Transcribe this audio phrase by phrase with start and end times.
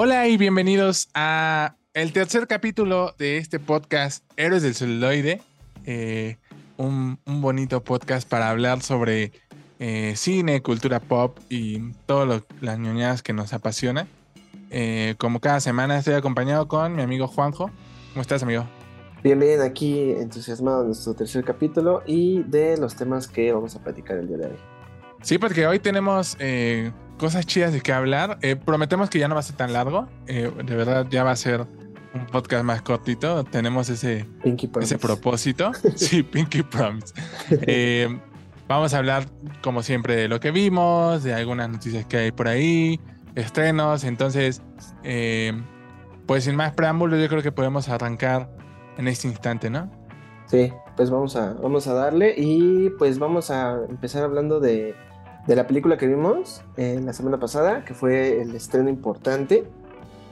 [0.00, 5.42] Hola y bienvenidos a el tercer capítulo de este podcast Héroes del Celuloide.
[5.86, 6.36] Eh,
[6.76, 9.32] un, un bonito podcast para hablar sobre
[9.80, 14.06] eh, cine, cultura pop y todas las ñoñadas que nos apasiona.
[14.70, 17.72] Eh, como cada semana estoy acompañado con mi amigo Juanjo.
[18.12, 18.66] ¿Cómo estás, amigo?
[19.24, 23.82] Bien, bien, aquí entusiasmado en nuestro tercer capítulo y de los temas que vamos a
[23.82, 24.58] platicar el día de hoy.
[25.22, 28.38] Sí, porque hoy tenemos eh, cosas chidas de qué hablar.
[28.64, 30.08] prometemos que ya no va a ser tan largo.
[30.26, 31.66] de verdad, ya va a ser
[32.14, 33.44] un podcast más cortito.
[33.44, 34.26] Tenemos ese,
[34.80, 35.72] ese propósito.
[35.96, 37.14] sí, Pinky Promise.
[38.68, 39.24] vamos a hablar,
[39.62, 43.00] como siempre, de lo que vimos, de algunas noticias que hay por ahí,
[43.34, 44.04] estrenos.
[44.04, 44.62] Entonces,
[45.02, 45.52] eh,
[46.26, 48.50] pues sin más preámbulos, yo creo que podemos arrancar
[48.98, 49.90] en este instante, ¿no?
[50.46, 54.94] Sí, pues vamos a, vamos a darle y pues vamos a empezar hablando de,
[55.56, 59.64] la película que vimos eh, la semana pasada, que fue el estreno importante,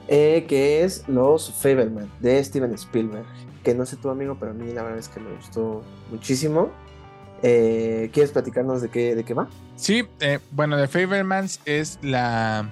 [0.09, 3.27] eh, que es Los Fableman de Steven Spielberg.
[3.63, 6.71] Que no sé tu amigo, pero a mí la verdad es que me gustó muchísimo.
[7.41, 9.49] ¿Quieres platicarnos de qué, de qué va?
[9.77, 10.09] Sí,
[10.53, 12.69] bueno, The Fablemans es la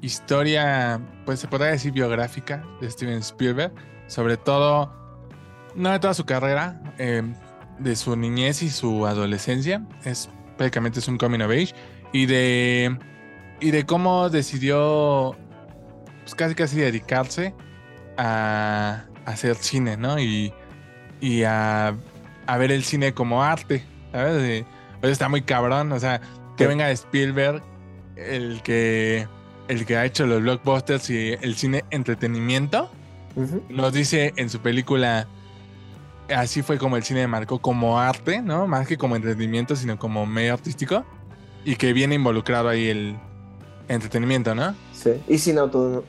[0.00, 3.72] historia, pues se podría decir biográfica de Steven Spielberg,
[4.06, 4.92] sobre todo,
[5.74, 7.22] no de toda su carrera, eh,
[7.78, 11.74] de su niñez y su adolescencia, es prácticamente es un coming of age,
[12.12, 12.96] y de,
[13.60, 15.36] y de cómo decidió
[16.22, 17.54] pues casi casi dedicarse
[18.16, 20.18] a, hacer cine, ¿no?
[20.18, 20.52] Y,
[21.20, 21.94] y a,
[22.46, 24.64] a, ver el cine como arte, ¿sabes?
[25.00, 26.20] pues está muy cabrón, o sea,
[26.56, 27.62] que venga Spielberg,
[28.16, 29.28] el que
[29.68, 32.90] el que ha hecho los blockbusters y el cine entretenimiento,
[33.68, 35.26] nos dice en su película,
[36.34, 38.66] así fue como el cine marcó como arte, ¿no?
[38.66, 41.04] Más que como entretenimiento, sino como medio artístico,
[41.64, 43.16] y que viene involucrado ahí el
[43.88, 44.74] entretenimiento, ¿no?
[44.92, 46.04] Sí, y sin auto,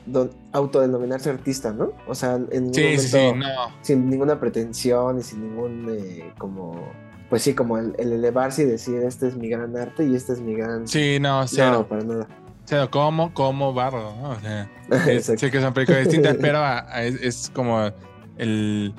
[0.52, 1.92] autodenominarse artista, ¿no?
[2.06, 3.46] O sea, en sí, sí, sí, no.
[3.82, 6.92] sin ninguna pretensión y sin ningún, eh, como
[7.28, 10.40] pues sí, como el, elevarse y decir, este es mi gran arte y este es
[10.40, 10.88] mi gran...
[10.88, 11.72] Sí, no, cero.
[11.72, 12.26] No, para nada.
[12.64, 14.30] O sea, como, como barro, ¿no?
[14.30, 14.70] O sea,
[15.36, 16.60] sé que son películas distintas, pero
[16.96, 17.90] es, como
[18.38, 18.94] el,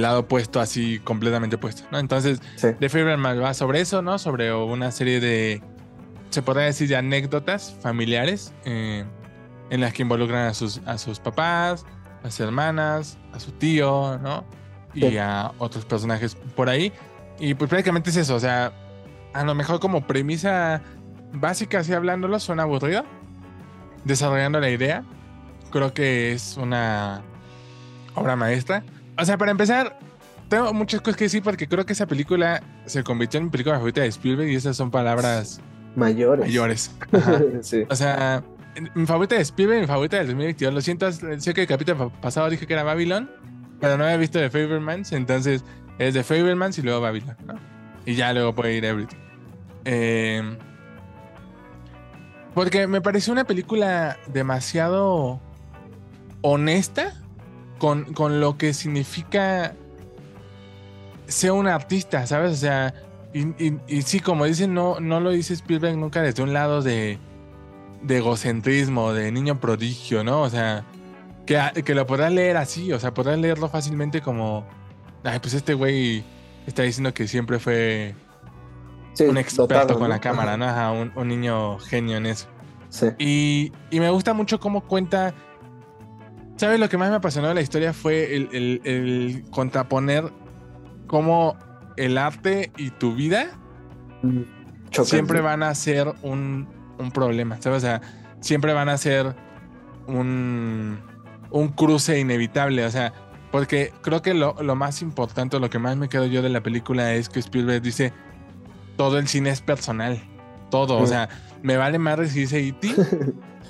[0.00, 1.98] lado opuesto, así completamente opuesto, ¿no?
[1.98, 4.18] Entonces, The Fableman va sobre eso, ¿no?
[4.18, 5.62] Sobre una serie de,
[6.30, 9.04] se podría decir, de anécdotas familiares eh,
[9.70, 11.84] en las que involucran a sus, a sus papás,
[12.22, 14.44] a sus hermanas, a su tío, ¿no?
[14.94, 16.92] Y a otros personajes por ahí.
[17.38, 18.72] Y pues prácticamente es eso, o sea,
[19.32, 20.82] a lo mejor como premisa
[21.32, 23.04] básica, así hablándolo, suena aburrido.
[24.04, 25.04] Desarrollando la idea,
[25.70, 27.22] creo que es una
[28.14, 28.84] obra maestra.
[29.22, 29.96] O sea, para empezar,
[30.48, 33.76] tengo muchas cosas que decir porque creo que esa película se convirtió en mi película
[33.76, 35.60] favorita de Spielberg y esas son palabras
[35.94, 36.44] mayores.
[36.44, 36.90] Mayores.
[37.88, 38.42] O sea,
[38.96, 40.74] mi favorita de Spielberg, mi favorita del 2022.
[40.74, 43.30] Lo siento, sé que el capítulo pasado dije que era Babylon,
[43.80, 45.64] pero no había visto The Favormans, entonces
[46.00, 47.54] es The Favormans y luego Babylon, ¿no?
[48.04, 49.18] Y ya luego puede ir Everything.
[49.84, 50.58] Eh,
[52.54, 55.40] porque me pareció una película demasiado
[56.40, 57.21] honesta
[57.82, 59.74] con, lo que significa
[61.26, 62.52] ser un artista, ¿sabes?
[62.52, 62.94] O sea,
[63.34, 67.18] y, sí, como dicen, no, no lo dice Spielberg nunca desde un lado de,
[68.02, 70.42] de egocentrismo, de niño prodigio, ¿no?
[70.42, 70.84] O sea,
[71.44, 74.64] que, que lo podrás leer así, o sea, podrás leerlo fácilmente como,
[75.24, 76.22] ay, pues este güey
[76.68, 78.14] está diciendo que siempre fue
[79.18, 81.00] un experto con la cámara, ¿no?
[81.00, 82.46] un, un, niño genio en eso.
[82.90, 83.06] Sí.
[83.18, 85.34] Y, y, me gusta mucho cómo cuenta.
[86.56, 86.78] ¿Sabes?
[86.78, 90.32] Lo que más me apasionó de la historia fue el, el, contraponer
[91.06, 91.56] cómo
[91.96, 93.58] el arte y tu vida
[94.22, 94.42] mm,
[95.04, 96.68] siempre van a ser un,
[96.98, 97.78] un, problema, ¿sabes?
[97.78, 98.00] O sea,
[98.40, 99.34] siempre van a ser
[100.06, 101.00] un,
[101.50, 103.12] un cruce inevitable, o sea,
[103.50, 106.62] porque creo que lo, lo, más importante, lo que más me quedo yo de la
[106.62, 108.12] película es que Spielberg dice,
[108.96, 110.22] todo el cine es personal.
[110.70, 110.98] Todo.
[110.98, 111.28] O sea,
[111.62, 112.88] me vale más decirse E.T.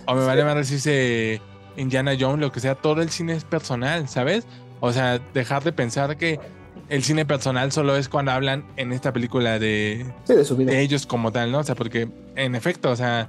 [0.06, 1.40] o me vale más decirse
[1.76, 2.74] Indiana Jones, lo que sea.
[2.74, 4.46] Todo el cine es personal, ¿sabes?
[4.80, 6.40] O sea, dejar de pensar que
[6.88, 11.52] el cine personal solo es cuando hablan en esta película de, de, ellos como tal,
[11.52, 11.60] ¿no?
[11.60, 13.28] O sea, porque en efecto, o sea,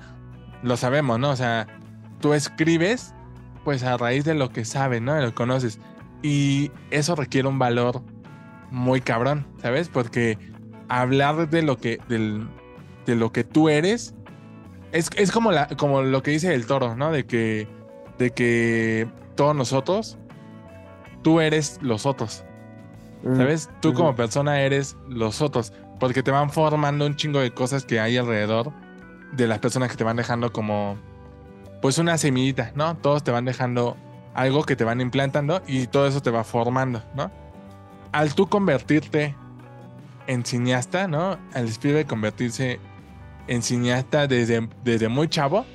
[0.64, 1.30] lo sabemos, ¿no?
[1.30, 1.68] O sea,
[2.20, 3.14] tú escribes
[3.64, 5.14] pues a raíz de lo que sabes, ¿no?
[5.14, 5.80] De lo que conoces.
[6.22, 8.02] Y eso requiere un valor
[8.72, 9.90] muy cabrón, ¿sabes?
[9.90, 10.38] Porque
[10.90, 14.16] hablar de lo que, de lo que tú eres
[14.92, 17.12] es, es, como, la, como lo que dice el toro, ¿no?
[17.12, 17.68] De que,
[18.24, 20.18] de que todos nosotros,
[21.24, 22.46] tú eres los otros.
[23.24, 23.70] Mm, ¿Sabes?
[23.82, 25.74] Tú como persona eres los otros.
[26.00, 28.72] Porque te van formando un chingo de cosas que hay alrededor
[29.34, 30.98] de las personas que te van dejando como,
[31.82, 32.96] pues una semillita, ¿no?
[32.96, 33.98] Todos te van dejando
[34.34, 37.30] algo que te van implantando y todo eso te va formando, ¿no?
[38.14, 39.36] Al tú convertirte
[40.28, 41.38] en cineasta, ¿no?
[41.54, 42.80] Al Spielberg convertirse
[43.48, 45.66] en cineasta desde, desde muy chavo,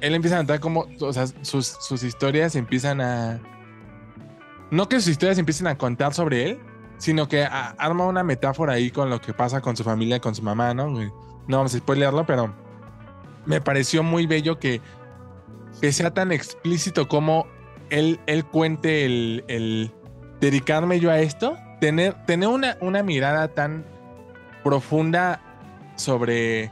[0.00, 3.40] él empieza a notar como, o sea, sus, sus historias empiezan a...
[4.70, 6.60] No que sus historias empiecen a contar sobre él,
[6.98, 10.42] sino que arma una metáfora ahí con lo que pasa con su familia, con su
[10.42, 10.90] mamá, ¿no?
[10.90, 12.54] No vamos a spoilearlo, pero
[13.46, 14.80] me pareció muy bello que,
[15.80, 17.46] que sea tan explícito como
[17.88, 19.92] él, él cuente el, el
[20.40, 23.84] dedicarme yo a esto, tener, tener una, una mirada tan
[24.62, 25.40] profunda
[25.96, 26.70] sobre,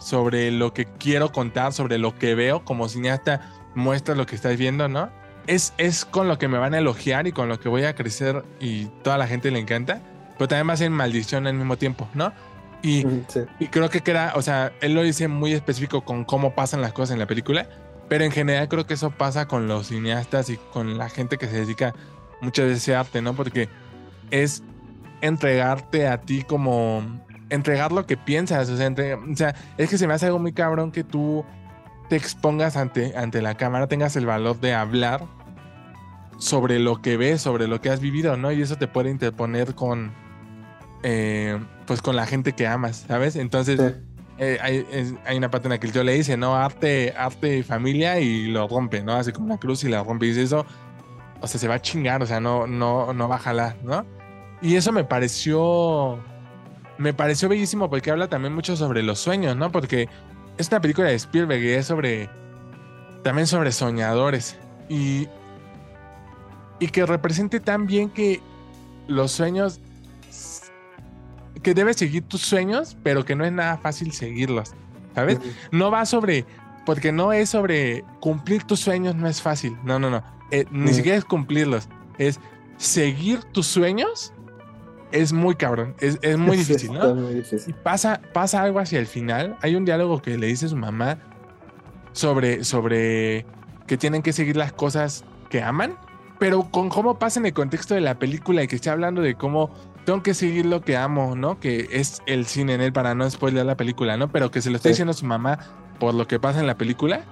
[0.00, 4.56] sobre lo que quiero contar, sobre lo que veo, como cineasta muestra lo que estás
[4.56, 5.10] viendo, ¿no?
[5.46, 7.94] Es, es con lo que me van a elogiar y con lo que voy a
[7.94, 10.00] crecer y toda la gente le encanta,
[10.38, 12.32] pero también va a ser maldición al mismo tiempo, ¿no?
[12.82, 13.06] Y,
[13.58, 16.94] y creo que queda, o sea, él lo dice muy específico con cómo pasan las
[16.94, 17.68] cosas en la película,
[18.08, 21.46] pero en general creo que eso pasa con los cineastas y con la gente que
[21.46, 21.94] se dedica
[22.40, 23.34] muchas veces a ese arte, ¿no?
[23.34, 23.68] Porque
[24.30, 24.62] es
[25.20, 27.02] entregarte a ti como
[27.50, 28.70] entregar lo que piensas.
[28.70, 31.44] O sea, o sea, es que se me hace algo muy cabrón que tú
[32.08, 35.26] te expongas ante, ante la cámara, tengas el valor de hablar
[36.38, 38.50] sobre lo que ves, sobre lo que has vivido, ¿no?
[38.50, 40.12] Y eso te puede interponer con,
[41.02, 43.36] eh, pues con la gente que amas, ¿sabes?
[43.36, 43.78] Entonces,
[44.38, 44.86] eh, hay,
[45.24, 46.56] hay, una parte en la que yo le dice, ¿no?
[46.56, 49.12] Arte, arte y familia y lo rompe, ¿no?
[49.12, 50.66] Hace como una cruz y la rompe y dice eso,
[51.40, 54.04] o sea, se va a chingar, o sea, no, no, no va a jalar, ¿no?
[54.62, 56.18] Y eso me pareció
[57.00, 59.72] me pareció bellísimo porque habla también mucho sobre los sueños, ¿no?
[59.72, 60.06] Porque
[60.58, 62.28] es una película de Spielberg y es sobre.
[63.24, 64.58] también sobre soñadores.
[64.90, 65.26] Y.
[66.78, 68.42] y que represente tan bien que
[69.08, 69.80] los sueños.
[71.62, 74.74] que debes seguir tus sueños, pero que no es nada fácil seguirlos.
[75.14, 75.38] ¿Sabes?
[75.72, 76.44] No va sobre.
[76.84, 79.74] porque no es sobre cumplir tus sueños, no es fácil.
[79.84, 80.22] No, no, no.
[80.50, 81.88] Eh, ni siquiera es cumplirlos.
[82.18, 82.38] Es
[82.76, 84.34] seguir tus sueños
[85.12, 87.14] es muy cabrón, es, muy difícil, ¿no?
[87.14, 87.70] Muy difícil.
[87.70, 89.56] Y pasa, pasa algo hacia el final.
[89.62, 91.18] Hay un diálogo que le dice su mamá
[92.12, 93.46] sobre, sobre
[93.86, 95.96] que tienen que seguir las cosas que aman,
[96.38, 99.34] pero con cómo pasa en el contexto de la película y que está hablando de
[99.34, 99.70] cómo
[100.04, 101.60] tengo que seguir lo que amo, ¿no?
[101.60, 104.30] Que es el cine en él para no spoiler la película, ¿no?
[104.30, 105.58] Pero que se lo está diciendo su mamá
[105.98, 107.24] por lo que pasa en la película.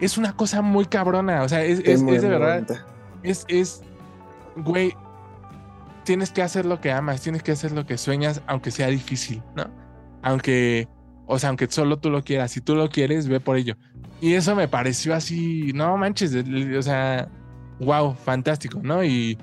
[0.00, 2.64] Es una cosa muy cabrona, o sea, es, es, es de verdad.
[3.22, 3.82] Es, es,
[4.56, 4.94] güey,
[6.08, 9.42] tienes que hacer lo que amas, tienes que hacer lo que sueñas, aunque sea difícil,
[9.54, 9.66] ¿no?
[10.22, 10.88] Aunque,
[11.26, 13.76] o sea, aunque solo tú lo quieras, si tú lo quieres, ve por ello.
[14.22, 17.28] Y eso me pareció así, no manches, o sea,
[17.80, 19.04] wow, fantástico, ¿no?
[19.04, 19.36] Y,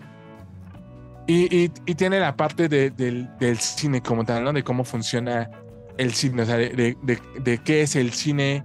[1.28, 3.30] y, tiene la parte del,
[3.60, 4.52] cine como tal, ¿no?
[4.52, 5.52] De cómo funciona
[6.00, 8.64] el cine, o sea, de, de, qué es el cine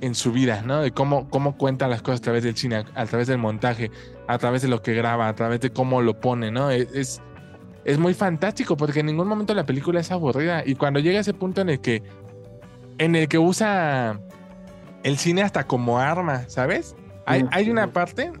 [0.00, 0.80] en su vida, ¿no?
[0.80, 3.90] De cómo, cómo cuenta las cosas a través del cine, a, través del montaje,
[4.28, 6.70] a través de lo que graba, a través de cómo lo pone, ¿no?
[6.70, 7.20] es es
[7.98, 10.62] muy fantástico porque en ningún momento la película es aburrida.
[10.64, 12.02] Y cuando llega ese punto en el que,
[12.98, 14.20] en el que usa
[15.02, 16.96] el cine hasta como arma, ¿sabes?
[17.26, 18.32] Hay, hay una parte,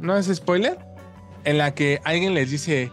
[0.00, 0.78] no, es spoiler,
[1.44, 2.90] en la que alguien les dice,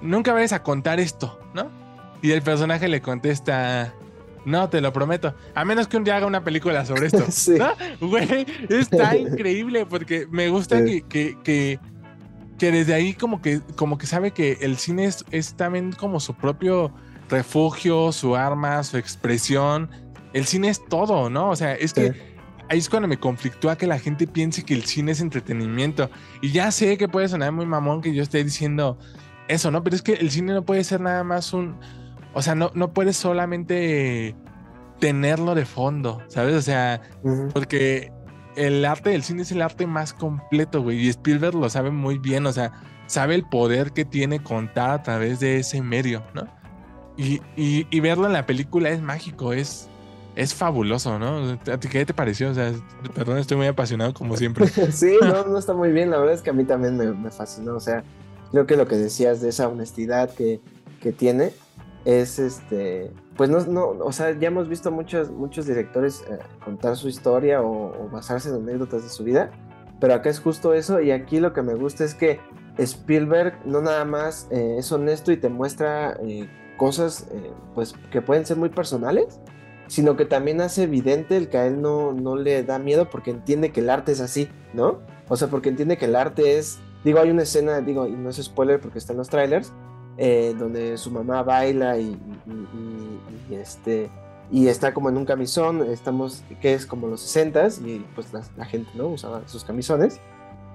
[0.00, 1.70] nunca vayas a contar esto, ¿no?
[2.20, 3.94] Y el personaje le contesta,
[4.44, 5.34] no, te lo prometo.
[5.54, 7.24] A menos que un día haga una película sobre esto.
[7.30, 7.58] sí.
[8.00, 11.02] Güey, está increíble porque me gusta que
[11.42, 11.78] que
[12.58, 16.92] desde ahí como que, como que sabe que el cine es, también como su propio
[17.28, 19.90] refugio, su arma, su expresión.
[20.32, 21.50] El cine es todo, ¿no?
[21.50, 22.36] O sea, es que
[22.68, 26.10] ahí es cuando me conflictúa que la gente piense que el cine es entretenimiento.
[26.42, 28.98] Y ya sé que puede sonar muy mamón que yo esté diciendo
[29.48, 29.82] eso, ¿no?
[29.82, 31.76] Pero es que el cine no puede ser nada más un...
[32.34, 34.36] O sea, no, no puedes solamente
[35.00, 36.54] tenerlo de fondo, ¿sabes?
[36.54, 37.00] O sea,
[37.52, 38.12] porque
[38.58, 40.98] el arte del cine es el arte más completo, güey.
[40.98, 42.72] Y Spielberg lo sabe muy bien, o sea,
[43.06, 46.46] sabe el poder que tiene contar a través de ese medio, ¿no?
[47.16, 49.88] Y, y, verlo en la película es mágico, es,
[50.36, 51.58] es fabuloso, ¿no?
[51.72, 52.50] ¿A ti qué te pareció?
[52.50, 52.72] O sea,
[53.12, 54.68] perdón, estoy muy apasionado como siempre.
[54.92, 56.10] sí, no, no está muy bien.
[56.10, 57.74] La verdad es que a mí también me, fascinó.
[57.74, 58.04] O sea,
[58.52, 60.60] creo que lo que decías de esa honestidad que,
[61.00, 61.50] que tiene
[62.04, 66.96] es este pues no, no, o sea, ya hemos visto muchos, muchos directores eh, contar
[66.96, 69.52] su historia o, basarse en anécdotas de su vida,
[70.00, 72.40] pero acá es justo eso y aquí lo que me gusta es que
[72.78, 77.28] Spielberg no nada más eh, es honesto y te muestra eh, cosas
[77.76, 79.38] pues que pueden ser muy personales,
[79.86, 83.30] sino que también hace evidente el que a él no, no le da miedo porque
[83.30, 84.98] entiende que el arte es así, ¿no?
[85.28, 88.30] O sea, porque entiende que el arte es, digo, hay una escena, digo, y no
[88.30, 89.72] es spoiler porque está en los trailers,
[90.18, 92.18] donde su mamá baila y,
[93.50, 94.10] este,
[94.50, 98.64] y está como en un camisón, estamos, que es como los 60 y pues la,
[98.64, 99.08] gente, ¿no?
[99.08, 100.20] Usaba sus camisones.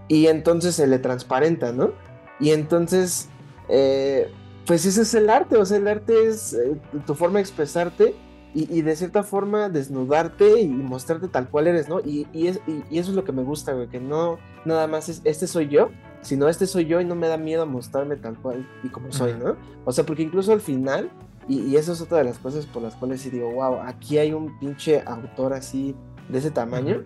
[0.08, 1.92] Y entonces se le transparenta, ¿no?
[2.40, 3.30] Y entonces,
[3.70, 4.32] eh,
[4.66, 8.16] pues ese es el arte, o sea, el arte es eh, tu forma de expresarte
[8.56, 12.00] y, de cierta forma desnudarte y mostrarte tal cual eres, ¿no?
[12.02, 15.48] Y, y, eso es lo que me gusta, güey, que no nada más es, este
[15.48, 15.90] soy yo,
[16.24, 19.34] sino este soy yo y no me da miedo mostrarme tal cual y como soy,
[19.34, 19.56] ¿no?
[19.86, 21.12] O sea, porque incluso al final
[21.48, 24.34] y, eso es otra de las cosas por las cuales sí digo, wow, aquí hay
[24.34, 25.96] un pinche autor así
[26.30, 27.03] de ese tamaño,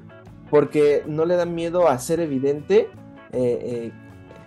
[0.49, 2.89] porque no le da miedo a hacer evidente
[3.31, 3.59] eh,
[3.91, 3.91] eh,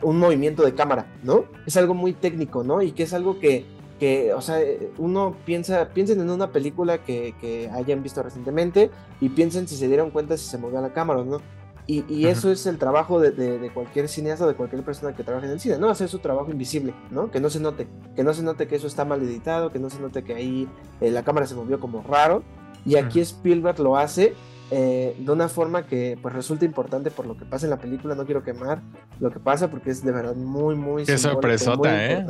[0.02, 1.44] un movimiento de cámara, ¿no?
[1.66, 2.82] Es algo muy técnico, ¿no?
[2.82, 3.66] Y que es algo que,
[3.98, 4.60] que o sea,
[4.98, 9.88] uno piensa, piensen en una película que, que hayan visto recientemente y piensen si se
[9.88, 11.40] dieron cuenta si se movía la cámara o no.
[11.86, 15.60] Y, eso es el trabajo de, cualquier cineasta, de cualquier persona que trabaje en el
[15.60, 15.90] cine, ¿no?
[15.90, 17.30] Hacer su trabajo invisible, ¿no?
[17.30, 19.90] Que no se note, que no se note que eso está mal editado, que no
[19.90, 20.68] se note que ahí
[21.00, 22.44] eh, la cámara se movió como raro.
[22.86, 24.34] Y aquí Spielberg lo hace
[24.70, 28.14] eh, de una forma que pues resulta importante por lo que pasa en la película.
[28.14, 28.82] No quiero quemar
[29.18, 31.04] lo que pasa porque es de verdad muy, muy...
[31.04, 32.24] Qué sorpresota, ¿eh?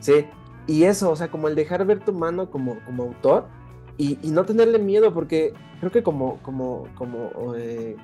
[0.00, 0.26] Sí.
[0.66, 3.46] Y eso, o sea, como el dejar ver tu mano como, como autor
[3.96, 7.96] y, no tenerle miedo porque creo que como, como, como eh,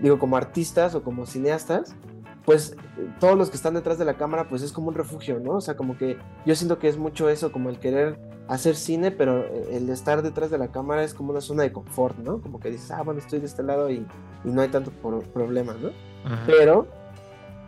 [0.00, 1.94] digo, como artistas o como cineastas,
[2.44, 2.76] pues
[3.18, 5.54] todos los que están detrás de la cámara, pues es como un refugio, ¿no?
[5.54, 9.10] O sea, como que yo siento que es mucho eso, como el querer hacer cine,
[9.10, 12.40] pero el estar detrás de la cámara es como una zona de confort, ¿no?
[12.40, 14.06] Como que dices, ah, bueno, estoy de este lado y,
[14.44, 15.90] no hay tanto problema, ¿no?
[16.46, 16.86] Pero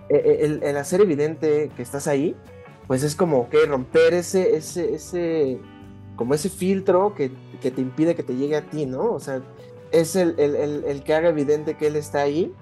[0.08, 2.36] e, e, el, hacer evidente que estás ahí,
[2.86, 5.60] pues es como que romper ese, ese, ese,
[6.14, 9.12] como ese filtro que, que te impide que te llegue a ti, ¿no?
[9.12, 9.42] O sea,
[9.92, 12.52] es el, el, que haga evidente que él está ahí,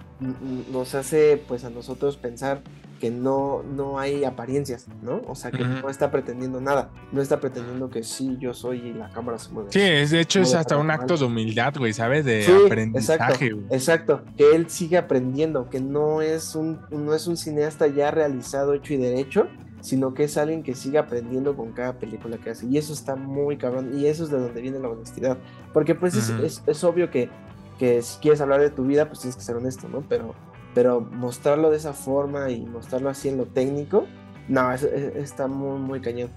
[0.73, 2.63] nos hace pues a nosotros pensar
[2.99, 5.21] que no, no hay apariencias, ¿no?
[5.27, 8.93] O sea, que no está pretendiendo nada, no está pretendiendo que sí, yo soy y
[8.93, 9.71] la cámara se mueve.
[9.71, 12.25] Sí, es, de hecho es hasta un acto de humildad, güey, ¿sabes?
[12.25, 13.47] De aprendizaje.
[13.49, 18.11] Exacto, exacto, que él sigue aprendiendo, que no es, un, no es un cineasta ya
[18.11, 19.47] realizado, hecho y derecho,
[19.87, 22.67] sino que es alguien que sigue aprendiendo con cada película que hace.
[22.67, 23.97] Y eso está muy cabrón.
[23.97, 25.39] Y eso es de donde viene la honestidad.
[25.73, 27.31] Porque pues es, obvio que,
[27.79, 30.03] que si quieres hablar de tu vida, pues tienes que ser honesto, ¿no?
[30.09, 30.35] Pero,
[30.75, 34.09] pero mostrarlo de esa forma y mostrarlo así en lo técnico,
[34.49, 36.31] no, está muy, muy cañón.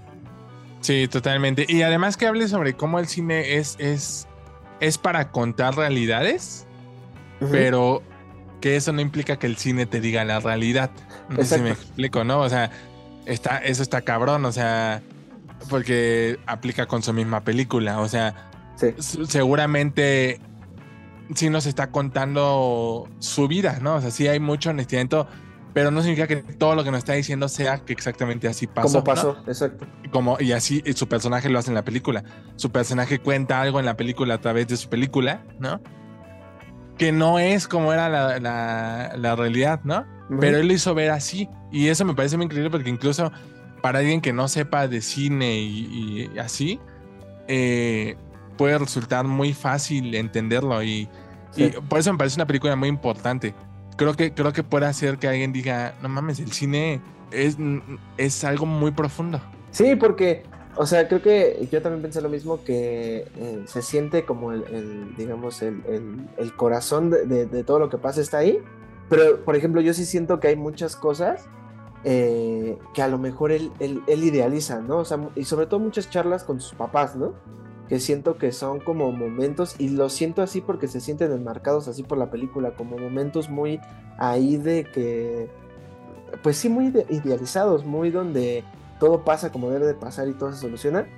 [0.78, 1.66] Sí, totalmente.
[1.68, 4.28] Y además que hable sobre cómo el cine es, es,
[4.78, 6.68] es para contar realidades,
[7.50, 8.00] pero
[8.60, 10.92] que eso no implica que el cine te diga la realidad.
[11.28, 12.40] No sé si me explico, ¿no?
[12.40, 12.70] O sea,
[13.26, 15.02] está, eso está cabrón, o sea,
[15.68, 18.50] porque aplica con su misma película, o sea,
[19.00, 20.40] seguramente
[21.34, 23.96] sí nos está contando su vida, ¿no?
[23.96, 25.28] O sea, sí hay mucho honestidad,
[25.72, 28.88] pero no significa que todo lo que nos está diciendo sea que exactamente así pasó.
[28.88, 29.86] Como pasó, exacto.
[30.10, 32.24] Como, y así su personaje lo hace en la película.
[32.56, 35.80] Su personaje cuenta algo en la película a través de su película, ¿no?
[36.98, 38.38] Que no es como era la,
[39.16, 40.04] la realidad, ¿no?
[40.38, 41.48] Pero él lo hizo ver así.
[41.72, 43.32] Y eso me parece muy increíble porque incluso
[43.80, 46.78] para alguien que no sepa de cine y, así,
[47.48, 48.16] eh,
[48.56, 50.82] puede resultar muy fácil entenderlo.
[50.82, 51.08] Y,
[51.88, 53.54] por eso me parece una película muy importante.
[53.96, 57.00] Creo que, creo que puede hacer que alguien diga, no mames, el cine
[57.32, 57.56] es,
[58.16, 59.40] es algo muy profundo.
[59.72, 60.44] Sí, porque,
[60.76, 65.14] o sea, creo que yo también pensé lo mismo, que eh, se siente como el,
[65.16, 68.60] digamos, el, corazón de, todo lo que pasa está ahí
[69.10, 71.48] pero, por ejemplo, yo sí siento que hay muchas cosas
[72.04, 74.98] eh, que a lo mejor él, él, idealiza, ¿no?
[74.98, 77.34] O sea, y sobre todo muchas charlas con sus papás, ¿no?
[77.88, 82.04] Que siento que son como momentos, y lo siento así porque se sienten enmarcados así
[82.04, 83.80] por la película, como momentos muy
[84.16, 85.50] ahí de que,
[86.44, 88.64] pues sí, muy idealizados, muy donde
[89.00, 91.08] todo pasa como debe de pasar y todo se soluciona.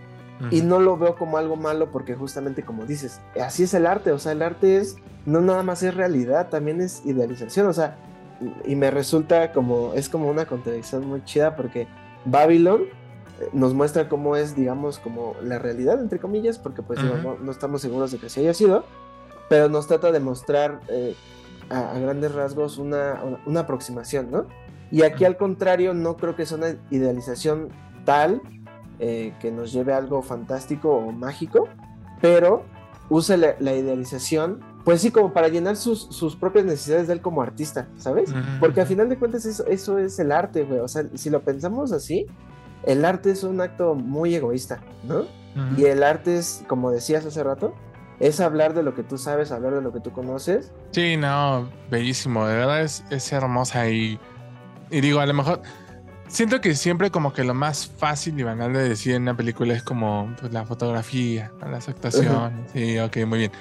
[0.50, 4.10] Y no lo veo como algo malo porque justamente como dices, así es el arte,
[4.10, 7.96] o sea, el arte es, no nada más es realidad, también es idealización, o sea,
[8.64, 11.86] y me resulta como, es como una contradicción muy chida porque
[12.24, 12.82] Babylon
[13.40, 17.82] eh, nos muestra cómo es, digamos, como la realidad, entre comillas, porque pues no, estamos
[17.82, 18.84] seguros de que se haya sido,
[19.48, 21.14] pero nos trata de mostrar eh,
[21.70, 24.46] a, grandes rasgos una, una, aproximación, ¿no?
[24.90, 27.68] Y aquí al contrario, no creo que sea una idealización
[28.04, 28.42] tal
[29.04, 31.68] eh, que nos lleve a algo fantástico o mágico,
[32.20, 32.62] pero
[33.08, 37.42] usa la, idealización, pues sí, como para llenar sus, sus, propias necesidades de él como
[37.42, 38.32] artista, ¿sabes?
[38.60, 40.78] Porque al final de cuentas eso, eso es el arte, güey.
[40.78, 42.26] O sea, si lo pensamos así,
[42.84, 45.24] el arte es un acto muy egoísta, ¿no?
[45.76, 47.74] Y el arte es, como decías hace rato,
[48.20, 50.70] es hablar de lo que tú sabes, hablar de lo que tú conoces.
[50.92, 54.20] Sí, no, bellísimo, de verdad es, es hermosa y,
[54.92, 55.60] y digo, a lo mejor
[56.32, 59.74] siento que siempre como que lo más fácil y banal de decir en una película
[59.74, 62.70] es como pues, la fotografía, las actuaciones.
[62.72, 63.52] Sí, ok, muy bien.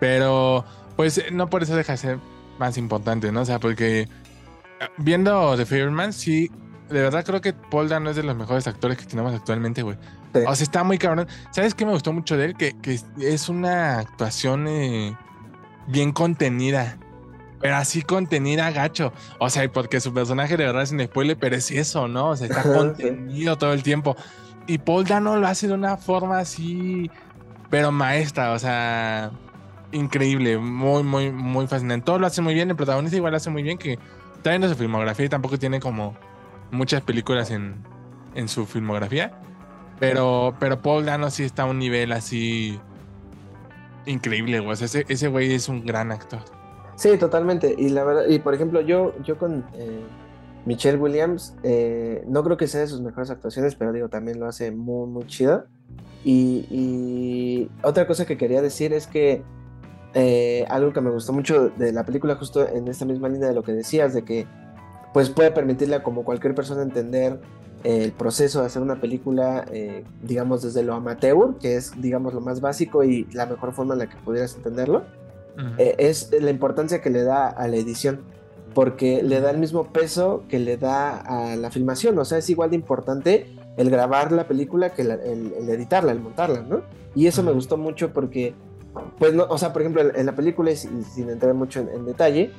[0.00, 0.64] Pero
[0.96, 2.18] pues no por eso deja de ser
[2.58, 3.42] más importante, ¿no?
[3.42, 4.08] O sea, porque eh,
[4.96, 6.50] viendo The Favorman, sí,
[6.88, 9.96] de verdad creo que Paul Dano es de los mejores actores que tenemos actualmente, güey.
[10.46, 11.28] O sea, está muy cabrón.
[11.52, 12.56] ¿Sabes qué me gustó mucho de él?
[12.56, 15.16] Que, que es una actuación eh,
[15.86, 16.98] bien contenida.
[17.64, 19.10] Pero así contenida gacho.
[19.38, 22.28] O sea, porque su personaje de verdad es un spoiler, pero es eso, ¿no?
[22.28, 24.16] O sea, está contenido todo el tiempo.
[24.66, 27.10] Y Paul Dano lo hace de una forma así,
[27.70, 29.30] pero maestra, o sea,
[29.92, 32.04] increíble, muy, muy, muy fascinante.
[32.04, 33.98] Todo lo hace muy bien, el protagonista igual lo hace muy bien, que
[34.36, 36.14] está viendo su filmografía y tampoco tiene como
[36.70, 37.76] muchas películas en,
[38.34, 39.40] en su filmografía.
[39.98, 42.78] Pero, pero Paul Dano sí está a un nivel así
[44.04, 44.74] increíble, güey.
[44.74, 46.63] ese, ese güey es un gran actor.
[46.96, 47.74] Sí, totalmente.
[47.76, 50.00] Y la verdad, y por ejemplo, yo, yo con eh,
[50.64, 54.46] Michelle Williams, eh, no creo que sea de sus mejores actuaciones, pero digo, también lo
[54.46, 55.64] hace muy, muy chido.
[56.24, 59.42] Y, otra cosa que quería decir es que
[60.14, 63.54] eh, algo que me gustó mucho de la película, justo en esta misma línea de
[63.54, 64.46] lo que decías, de que
[65.12, 67.40] pues puede permitirle a como cualquier persona entender
[67.84, 69.66] el proceso de hacer una película,
[70.22, 74.00] digamos, desde lo amateur, que es, digamos, lo más básico y la mejor forma en
[74.00, 75.04] la que pudieras entenderlo,
[75.78, 78.22] eh, es la importancia que le da a la edición,
[78.74, 82.50] porque le da el mismo peso que le da a la filmación, o sea, es
[82.50, 83.46] igual de importante
[83.76, 85.10] el grabar la película que el,
[85.68, 86.82] editarla, el montarla, ¿no?
[87.14, 88.54] Y eso me gustó mucho porque,
[89.18, 92.52] pues, no, o sea, por ejemplo, en, la película, y sin entrar mucho en, detalle,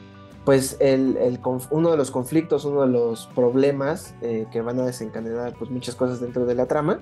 [0.45, 1.39] pues el,
[1.71, 5.95] uno de los conflictos, uno de los problemas eh, que van a desencadenar pues, muchas
[5.95, 6.99] cosas dentro de la trama,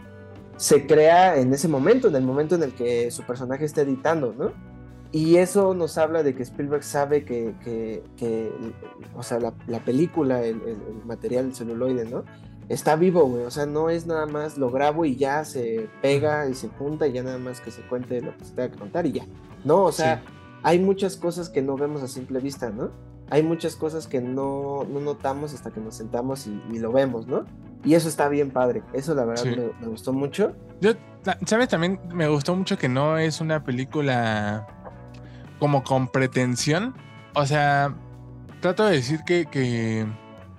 [0.57, 4.33] se crea en ese momento, en el momento en el que su personaje está editando,
[4.38, 4.51] ¿no?
[5.13, 8.51] Y eso nos habla de que Spielberg sabe que, que,
[9.15, 10.60] o sea, la, película, el,
[11.05, 12.24] material, el celuloide, ¿no?
[12.67, 13.43] Está vivo, güey.
[13.43, 17.08] O sea, no es nada más lo grabo y ya se pega y se junta
[17.08, 19.25] y ya nada más que se cuente lo que se tenga que contar y ya.
[19.63, 20.24] No, o sea,
[20.63, 22.89] hay muchas cosas que no vemos a simple vista, ¿no?
[23.29, 27.45] Hay muchas cosas que no, no notamos hasta que nos sentamos y, lo vemos, ¿no?
[27.86, 28.82] Y eso está bien padre.
[28.93, 30.56] Eso la verdad me, me gustó mucho.
[30.82, 30.93] Yo,
[31.45, 31.69] ¿sabes?
[31.69, 34.67] También me gustó mucho que no es una película
[35.63, 36.93] como con pretensión.
[37.36, 37.95] O sea,
[38.60, 40.06] trato de decir que,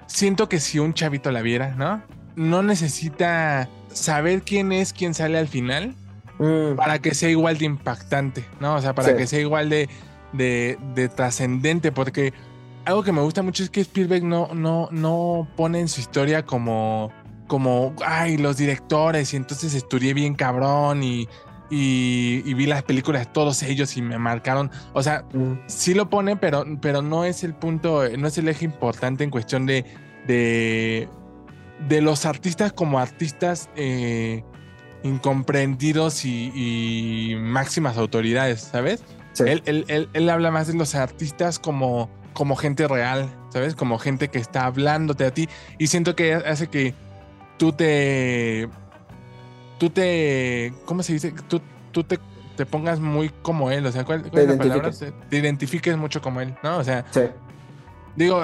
[0.07, 2.03] siento que si un chavito la viera, ¿no?
[2.37, 5.95] No necesita saber quién es quien sale al final
[6.39, 6.77] mm.
[6.77, 8.77] para que sea igual de impactante, ¿no?
[8.77, 9.91] O sea, para que sea igual de,
[10.33, 12.33] de, trascendente, porque
[12.87, 16.47] algo que me gusta mucho es que Spielberg no, no, no pone en su historia
[16.47, 17.13] como,
[17.47, 21.29] como, ay, los directores, y entonces estudié bien cabrón y
[21.77, 24.71] y, vi las películas de todos ellos y me marcaron.
[24.93, 25.55] O sea, mm.
[25.67, 29.31] sí lo pone, pero, pero no es el punto, no es el eje importante en
[29.31, 29.85] cuestión de,
[30.27, 31.09] de,
[31.89, 34.45] de los artistas como artistas eh,
[35.03, 39.03] incomprendidos y, máximas autoridades, ¿sabes?
[39.41, 43.75] Él, él, él, habla más de los artistas como, como gente real, ¿sabes?
[43.75, 45.49] Como gente que está hablándote a ti.
[45.79, 46.95] Y siento que hace que
[47.59, 48.69] tú te
[49.79, 51.33] tú te, ¿cómo se dice?
[51.49, 51.61] Tú,
[51.93, 52.19] tú te,
[52.57, 54.91] te pongas muy como él, o sea, ¿cuál, es la palabra?
[55.29, 56.79] Te identifiques mucho como él, ¿no?
[56.79, 57.05] O sea,
[58.17, 58.43] digo,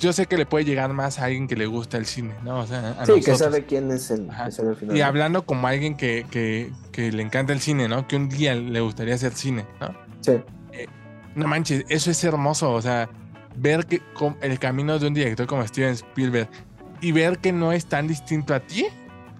[0.00, 2.60] yo sé que le puede llegar más a alguien que le gusta el cine, ¿no?
[2.60, 4.28] O sea, a sí, que sabe quién es el,
[4.76, 4.96] final.
[4.96, 8.08] Y hablando como alguien que, que, que, le encanta el cine, ¿no?
[8.08, 9.94] Que un día le gustaría hacer cine, ¿no?
[10.20, 10.32] Sí.
[10.72, 10.86] Eh,
[11.34, 13.08] no manches, eso es hermoso, o sea,
[13.56, 14.02] ver que
[14.40, 16.48] el camino de un director como Steven Spielberg
[17.00, 18.86] y ver que no es tan distinto a ti,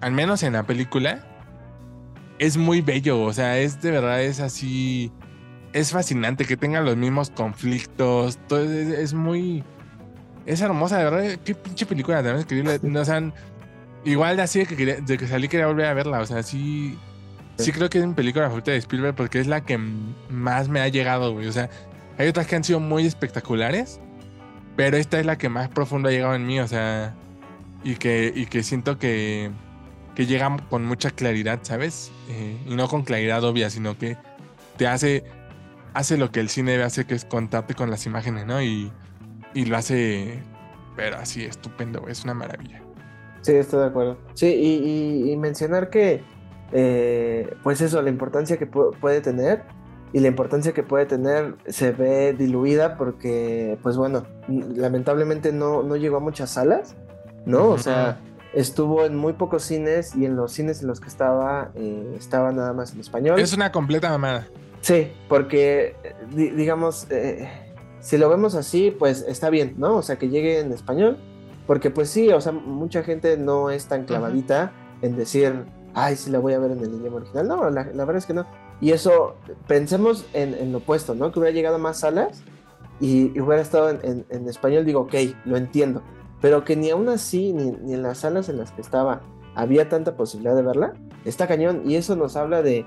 [0.01, 1.25] al menos en la película,
[2.43, 5.13] es muy bello, o sea, es de verdad, es así,
[5.71, 9.63] es fascinante que tengan los mismos conflictos, todo es, muy,
[10.45, 12.61] es hermosa, de verdad, qué pinche película tenemos que
[12.99, 13.31] o sea,
[14.03, 16.97] igual así de que, de que salí quería volver a verla, o sea, sí,
[17.57, 20.81] sí creo que es mi película favorita de Spielberg porque es la que más me
[20.81, 21.69] ha llegado, güey, o sea,
[22.17, 24.01] hay otras que han sido muy espectaculares,
[24.75, 27.15] pero esta es la que más profundo ha llegado en mí, o sea,
[27.85, 29.49] y que, y que siento que
[30.15, 32.11] que llega con mucha claridad, ¿sabes?
[32.29, 34.17] Eh, y no con claridad obvia, sino que
[34.77, 35.23] te hace,
[35.93, 38.61] hace lo que el cine debe hacer, que es contarte con las imágenes, ¿no?
[38.61, 38.91] Y,
[39.53, 40.39] y lo hace,
[40.95, 42.81] pero así estupendo, es una maravilla.
[43.41, 44.17] Sí, estoy de acuerdo.
[44.35, 46.23] Sí, y, mencionar que,
[46.71, 49.63] eh, pues eso, la importancia que puede tener
[50.13, 55.95] y la importancia que puede tener se ve diluida porque, pues bueno, lamentablemente no, no
[55.97, 56.95] llegó a muchas salas,
[57.45, 57.69] ¿no?
[57.69, 58.19] O sea
[58.53, 62.51] estuvo en muy pocos cines y en los cines en los que estaba, eh, estaba
[62.51, 63.39] nada más en español.
[63.39, 64.47] Es una completa mamada.
[64.81, 65.95] Sí, porque,
[66.31, 67.49] digamos, eh,
[67.99, 69.95] si lo vemos así, pues está bien, ¿no?
[69.95, 71.17] O sea, que llegue en español.
[71.65, 75.63] Porque pues sí, o sea, mucha gente no es tan clavadita en decir,
[75.93, 77.47] ay, sí la voy a ver en el idioma original.
[77.47, 78.45] No, la, verdad es que no.
[78.81, 79.35] Y eso,
[79.67, 81.31] pensemos en, lo opuesto, ¿no?
[81.31, 82.43] Que hubiera llegado a más salas
[82.99, 85.13] y, hubiera estado en, español, digo, ok,
[85.45, 86.03] lo entiendo.
[86.43, 89.21] Pero que ni aún así, ni, ni, en las salas en las que estaba,
[89.55, 91.83] había tanta posibilidad de verla, está cañón.
[91.85, 92.85] Y eso nos habla de,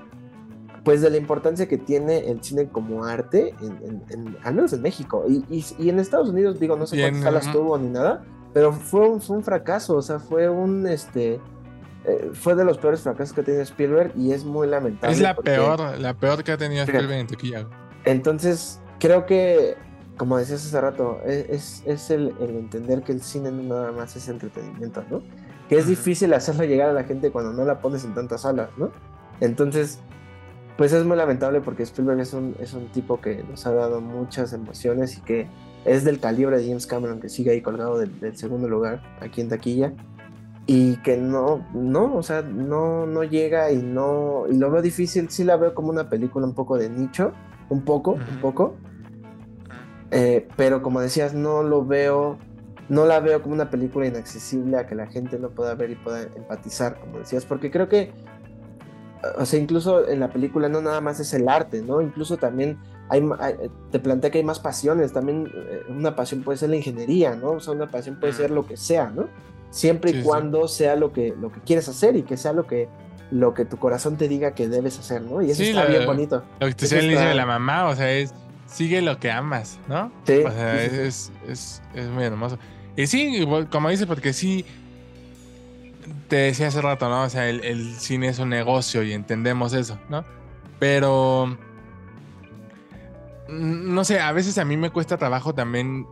[0.83, 5.25] pues, de la importancia que tiene el cine como arte, en, al menos en México.
[5.27, 9.09] Y, y, en Estados Unidos, digo, no sé cuántas salas tuvo ni nada, pero fue
[9.09, 11.41] un, fue un fracaso, o sea, fue un, este,
[12.05, 15.15] eh, fue de los peores fracasos que ha tenido Spielberg y es muy lamentable.
[15.15, 17.67] Es la peor, la peor que ha tenido Spielberg en.
[18.05, 19.77] Entonces, creo que,
[20.17, 24.15] como decías hace rato, e, es, es el, entender que el cine no nada más
[24.15, 25.21] es entretenimiento, ¿no?
[25.69, 28.69] Que es difícil hacerlo llegar a la gente cuando no la pones en tantas salas,
[28.77, 28.91] ¿no?
[29.39, 29.99] Entonces,
[30.77, 34.01] pues es muy lamentable porque Spielberg es un, es un tipo que nos ha dado
[34.01, 35.47] muchas emociones y que
[35.85, 39.49] es del calibre de James Cameron, que sigue ahí colgado del segundo lugar aquí en
[39.49, 39.93] taquilla
[40.67, 45.29] y que no, no, o sea, no, no llega y no, y lo veo difícil,
[45.29, 47.31] sí la veo como una película un poco de nicho,
[47.69, 48.75] un poco, un poco,
[50.11, 52.37] eh, pero como decías, no lo veo,
[52.89, 55.95] no la veo como una película inaccesible a que la gente no pueda ver y
[55.95, 58.11] pueda empatizar, como decías, porque creo que,
[59.37, 62.01] o sea, incluso en la película no nada más es el arte, ¿no?
[62.01, 62.77] Incluso también
[63.09, 63.23] hay,
[63.91, 67.51] te plantea que hay más pasiones, también eh, una pasión puede ser la ingeniería, ¿no?
[67.51, 69.27] O sea, una pasión puede ser lo que sea, ¿no?
[69.69, 72.87] siempre y cuando sea lo que, lo que quieres hacer y que sea lo que,
[73.31, 75.41] lo que tu corazón te diga que debes hacer, ¿no?
[75.41, 76.43] Y eso está bien bonito.
[76.59, 78.33] Lo que te decía inicio de la mamá, o sea, es
[78.67, 80.11] sigue lo que amas, ¿no?
[80.25, 80.43] Sí.
[80.45, 82.59] O sea, es, es, es, muy hermoso.
[82.95, 84.65] Y sí, como dices, porque sí,
[86.27, 87.23] te decía hace rato, ¿no?
[87.23, 90.25] O sea, el, el cine es un negocio y entendemos eso, ¿no?
[90.79, 91.57] Pero
[93.47, 96.05] no sé, a veces a mí me cuesta trabajo también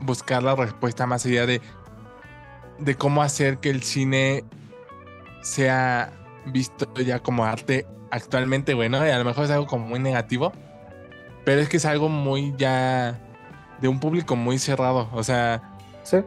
[0.00, 1.60] buscar la respuesta más allá de
[2.78, 4.44] de cómo hacer que el cine
[5.42, 6.12] sea
[6.46, 10.52] visto ya como arte actualmente, bueno, y a lo mejor es algo como muy negativo,
[11.44, 13.18] pero es que es algo muy ya
[13.80, 15.62] de un público muy cerrado, o sea,
[16.02, 16.18] ¿Sí?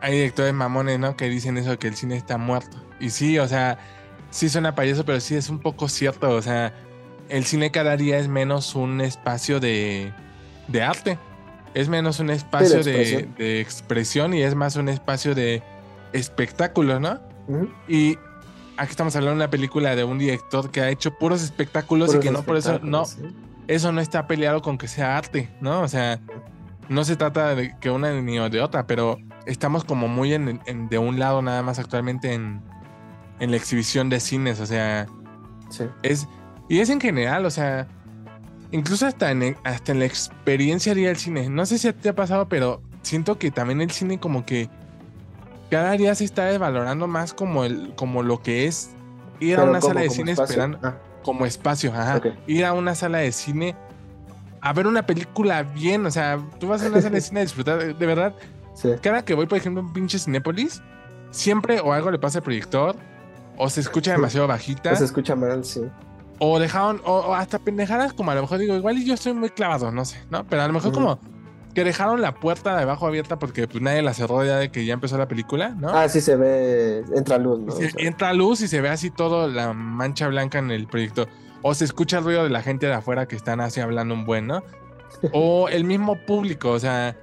[0.00, 1.16] hay directores mamones, ¿no?
[1.16, 2.76] Que dicen eso, que el cine está muerto.
[3.00, 3.78] Y sí, o sea,
[4.30, 6.74] sí suena payaso, pero sí es un poco cierto, o sea,
[7.28, 10.12] el cine cada día es menos un espacio de,
[10.66, 11.18] de arte,
[11.74, 15.62] es menos un espacio de, de expresión y es más un espacio de
[16.12, 17.20] espectáculo, ¿no?
[17.86, 18.16] Y
[18.76, 22.18] aquí estamos hablando de una película de un director que ha hecho puros espectáculos y
[22.20, 23.04] que no por eso no
[23.68, 25.82] eso no está peleado con que sea arte, ¿no?
[25.82, 26.18] O sea,
[26.88, 30.98] no se trata de que una ni de otra, pero estamos como muy en, de
[30.98, 32.62] un lado nada más actualmente en,
[33.38, 35.06] en la exhibición de cines, o sea,
[36.02, 36.26] es
[36.68, 37.86] y es en general, o sea,
[38.70, 41.48] incluso hasta en, hasta en la experiencia del cine.
[41.48, 44.68] No sé si te ha pasado, pero siento que también el cine como que
[45.70, 48.90] cada día se está valorando más como, el, como lo que es
[49.40, 50.96] ir a una sala de cine esperando ah.
[51.28, 52.22] Como espacio, ajá.
[52.46, 53.76] Ir a una sala de cine
[54.62, 57.42] a ver una película bien, o sea, tú vas a una sala de cine a
[57.42, 58.34] disfrutar, de verdad.
[59.02, 60.80] Cada que voy, por ejemplo, a un pinche Cinépolis,
[61.30, 62.96] siempre o algo le pasa al proyector,
[63.58, 64.90] o se escucha demasiado bajita.
[64.90, 65.82] O se escucha mal, sí.
[66.38, 69.50] O dejaron, o, hasta pendejadas, como a lo mejor digo, igual y yo estoy muy
[69.50, 70.44] clavado, no sé, ¿no?
[70.44, 71.18] Pero a lo mejor como
[71.74, 74.84] que dejaron la puerta de abajo abierta porque pues nadie la cerró ya de que
[74.84, 75.90] ya empezó la película, ¿no?
[75.90, 77.74] Ah, sí se ve, entra luz, ¿no?
[77.98, 81.28] entra luz y se ve así todo la mancha blanca en el proyecto.
[81.62, 84.24] O se escucha el ruido de la gente de afuera que están así hablando un
[84.24, 84.62] buen, ¿no?
[85.32, 87.16] o el mismo público, o sea,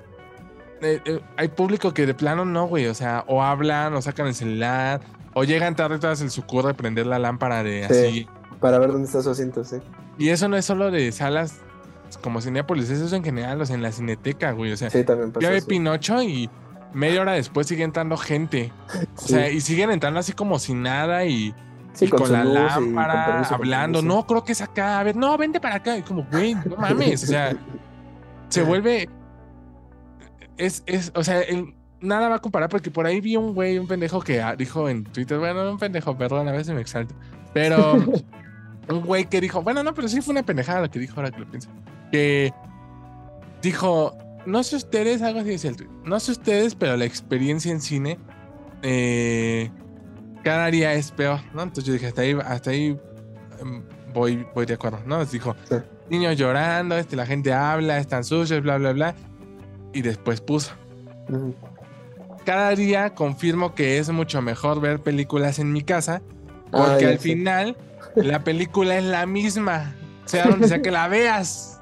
[0.82, 4.28] eh, eh, hay público que de plano no, güey, o sea, o hablan, o sacan
[4.28, 5.02] el celular,
[5.34, 8.28] o llegan tarde, todas se les ocurre prender la lámpara de así.
[8.60, 9.78] Para ver dónde está su asiento, sí.
[10.18, 11.65] Y eso no es solo de salas
[12.18, 14.72] como Cinepolis, eso es en general, o sea, en la cineteca, güey.
[14.72, 16.50] O sea, sí, también ya ve Pinocho y
[16.96, 18.72] media hora después sigue entrando gente.
[19.18, 21.54] O sea, y siguen entrando así como sin nada y,
[22.10, 24.02] con, la lámpara, hablando.
[24.02, 25.00] No, creo que es acá.
[25.00, 25.98] A ver, no, vente para acá.
[25.98, 27.24] Y como, güey, no mames.
[27.24, 27.56] O sea,
[28.50, 29.10] se vuelve.
[30.58, 31.42] Es, es, o sea,
[32.00, 35.04] nada va a comparar porque por ahí vi un güey, un pendejo que dijo en
[35.04, 37.14] Twitter, bueno, un pendejo, perdón, a veces me exalto.
[37.54, 37.94] Pero
[38.90, 41.32] un güey que dijo, bueno, no, pero sí fue una pendejada lo que dijo ahora
[41.32, 41.70] que lo pienso
[42.12, 42.54] que
[43.62, 47.82] dijo, no sé ustedes, algo así dice el no sé ustedes, pero la experiencia en
[47.82, 48.20] cine
[48.84, 49.72] eh,
[50.44, 51.64] cada día es peor, ¿no?
[51.64, 53.00] Entonces yo dije, hasta ahí, hasta ahí
[53.60, 55.26] em, voy, voy de acuerdo, ¿no?
[55.26, 55.56] dijo,
[56.10, 59.16] niños llorando, este, la gente habla, están sucios, bla, bla, bla.
[59.94, 60.74] Y después puso.
[62.46, 66.22] Cada día confirmo que es mucho mejor ver películas en mi casa,
[66.72, 67.76] porque al final
[68.16, 71.75] la película es la misma, sea donde sea que la veas.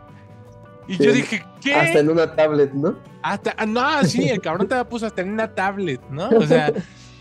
[0.88, 1.76] Y yo dije, ¿qué?
[1.76, 2.98] Hasta en una tablet, ¿no?
[3.22, 6.30] Hasta, ah, no, sí, el cabrón te la puso hasta en una tablet, ¿no?
[6.30, 6.72] O sea,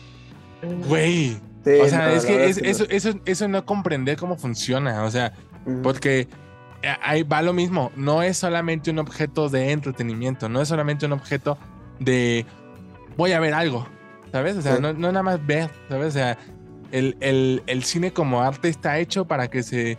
[0.89, 1.41] güey.
[1.65, 5.05] o sea, es que eso, eso, eso no comprender cómo funciona.
[5.05, 5.33] O sea,
[5.83, 6.29] porque
[7.03, 7.93] ahí va lo mismo.
[7.97, 11.59] No es solamente un objeto de entretenimiento, no es solamente un objeto
[11.99, 12.45] de
[13.17, 13.87] voy a ver algo,
[14.33, 14.57] ¿sabes?
[14.57, 16.09] O sea, no, no, nada más ver, ¿sabes?
[16.09, 16.39] O sea,
[16.91, 19.99] el, el, el, cine como arte está hecho para que se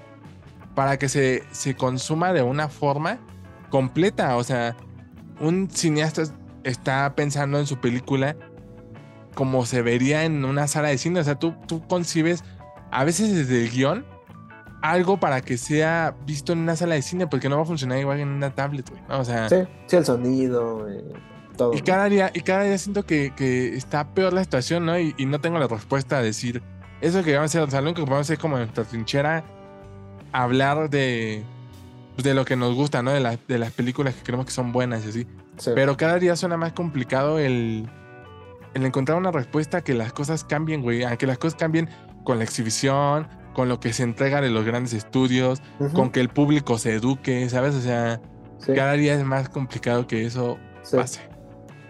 [0.75, 3.19] para que se, se consuma de una forma
[3.73, 4.37] completa.
[4.37, 4.75] O sea,
[5.39, 6.21] un cineasta
[6.63, 8.35] está pensando en su película
[9.33, 11.19] como se vería en una sala de cine.
[11.19, 12.43] O sea, tú, tú concibes
[12.91, 14.05] a veces desde el guion
[14.83, 17.97] algo para que sea visto en una sala de cine, porque no va a funcionar
[17.97, 19.01] igual en una tablet, güey.
[19.09, 19.49] O sea.
[19.49, 19.55] Sí,
[19.87, 21.03] sí, el sonido, eh,
[21.57, 21.73] todo.
[21.73, 24.99] Y cada día, y cada día siento que, que está peor la situación, ¿no?
[24.99, 26.61] Y, y, no tengo la respuesta a decir.
[27.01, 29.43] Eso que vamos a hacer, o sea, lo que podemos hacer como en nuestra trinchera,
[30.31, 31.43] hablar de,
[32.17, 33.11] de lo que nos gusta, ¿no?
[33.11, 35.27] De, de las películas que creemos que son buenas y así.
[35.75, 37.89] Pero cada día suena más complicado el,
[38.73, 41.03] el encontrar una respuesta que las cosas cambien, güey.
[41.03, 41.89] Aunque las cosas cambien
[42.23, 45.61] con la exhibición, con lo que se entrega de los grandes estudios,
[45.93, 47.75] con que el público se eduque, ¿sabes?
[47.75, 48.21] O sea,
[48.65, 50.57] cada día es más complicado que eso
[50.91, 51.21] pase.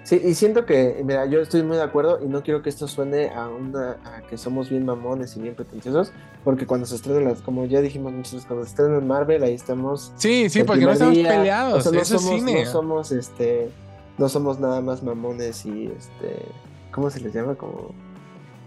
[0.04, 2.90] Sí, y siento que, mira, yo estoy muy de acuerdo y no quiero que esto
[2.90, 6.12] suene a una a que somos bien mamones y bien pretenciosos,
[6.44, 10.12] porque cuando se estrenan las, como ya dijimos muchos, cuando se estrenan Marvel, ahí estamos.
[10.18, 12.66] Sí, sí, porque no estamos peleados, no somos, cine.
[12.66, 13.70] No somos, este,
[14.18, 16.46] no somos nada más mamones y, este,
[16.92, 17.56] ¿cómo se les llama?
[17.56, 17.92] Como,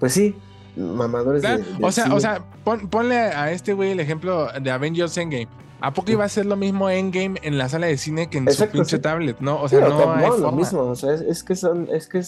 [0.01, 0.35] pues sí,
[0.77, 5.49] mamadores de, O sea, o sea, ponle a este güey el ejemplo de Avengers Endgame
[5.81, 8.51] ¿A poco iba a ser lo mismo Endgame en la sala de cine que en
[8.51, 9.61] su pinche tablet, no?
[9.61, 12.23] O sea, no, hay lo mismo, o sea, es, que son, es que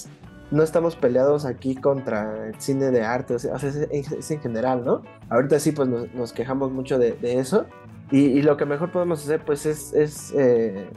[0.50, 5.02] no estamos peleados aquí contra el cine de arte, o sea, es, en general, ¿no?
[5.28, 7.66] Ahorita sí, pues nos, quejamos mucho de, eso,
[8.10, 10.88] y, lo que mejor podemos hacer, pues es, es eh,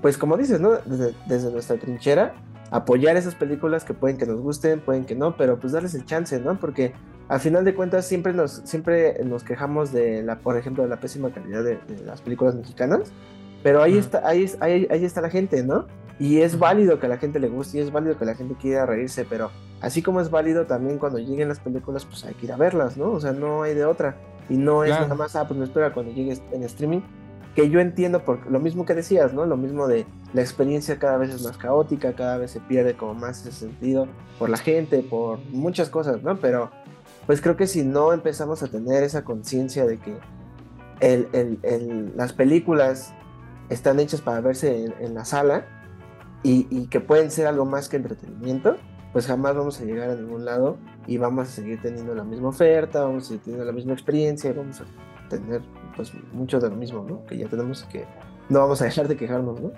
[0.00, 0.72] pues como dices, ¿no?
[0.84, 2.34] Desde, desde, nuestra trinchera,
[2.72, 6.04] apoyar esas películas que pueden que nos gusten, pueden que no, pero pues darles el
[6.04, 6.58] chance, ¿no?
[6.58, 6.92] Porque
[7.28, 10.98] al final de cuentas siempre nos, siempre nos quejamos de la, por ejemplo, de la
[10.98, 13.12] pésima calidad de, las películas mexicanas,
[13.62, 15.86] pero ahí está, ahí, ahí, ahí, está la gente, ¿no?
[16.22, 18.54] Y es válido que a la gente le guste y es válido que la gente
[18.54, 22.46] quiera reírse, pero así como es válido también cuando lleguen las películas, pues hay que
[22.46, 23.10] ir a verlas, ¿no?
[23.10, 24.14] O sea, no hay de otra.
[24.48, 27.00] Y no es nada más, ah, pues me espera cuando llegue en streaming,
[27.56, 29.46] que yo entiendo por lo mismo que decías, ¿no?
[29.46, 33.14] Lo mismo de la experiencia cada vez es más caótica, cada vez se pierde como
[33.14, 34.06] más ese sentido
[34.38, 36.38] por la gente, por muchas cosas, ¿no?
[36.38, 36.70] Pero
[37.26, 40.16] pues creo que si no empezamos a tener esa conciencia de que
[42.14, 43.12] las películas
[43.70, 45.81] están hechas para verse en, la sala
[46.42, 48.76] y, que pueden ser algo más que entretenimiento,
[49.12, 52.48] pues jamás vamos a llegar a ningún lado y vamos a seguir teniendo la misma
[52.48, 54.84] oferta, vamos a seguir teniendo la misma experiencia y vamos a
[55.28, 55.62] tener
[55.94, 57.24] pues mucho de lo mismo, ¿no?
[57.26, 58.04] Que ya tenemos que
[58.48, 59.72] no vamos a dejar de quejarnos, ¿no?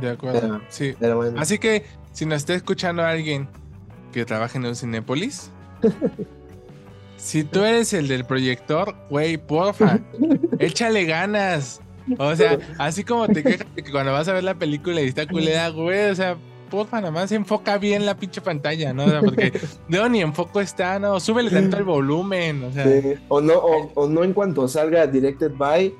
[0.00, 0.60] De acuerdo.
[0.68, 0.94] sí.
[1.36, 3.48] Así que si nos está escuchando alguien
[4.12, 5.50] que trabaja en un Cinépolis,
[7.18, 9.98] Si tú eres el del proyector, güey, porfa,
[10.60, 11.80] échale ganas.
[12.18, 15.08] O sea, así como te quejas de que cuando vas a ver la película y
[15.08, 16.36] está culera, güey, o sea,
[16.68, 19.04] porfa, nada más enfoca bien la pinche pantalla, ¿no?
[19.04, 19.52] O sea, porque
[19.88, 22.86] no, ni enfoco está, no, súbele tanto el volumen, o sea.
[23.28, 25.94] O no, o, no en cuanto salga Directed by,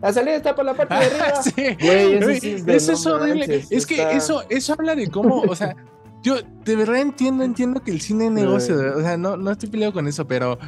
[0.00, 1.42] la salida está por la parte de arriba.
[1.42, 1.76] sí.
[1.80, 3.64] Güey, eso, es horrible.
[3.68, 5.76] es que eso, eso habla de cómo, o sea,
[6.22, 9.68] yo de verdad entiendo, entiendo que el cine es negocio, o sea, no, no estoy
[9.68, 10.58] peleado con eso, pero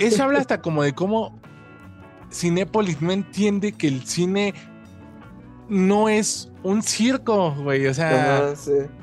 [0.00, 1.38] eso habla hasta como de cómo
[2.30, 4.54] Cinépolis no entiende que el cine
[5.68, 8.54] no es un circo, güey, o sea,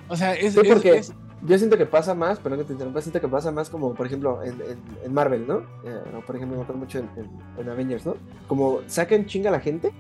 [0.07, 1.01] o sea, es, porque
[1.45, 4.05] yo siento que pasa más, pero que te interrumpa, siento que pasa más como, por
[4.05, 4.62] ejemplo, en,
[5.03, 5.59] en, Marvel, ¿no?
[5.83, 7.09] Eh, por ejemplo, me acuerdo mucho en,
[7.57, 8.15] en, Avengers, ¿no?
[8.47, 9.91] Como sacan chinga a la gente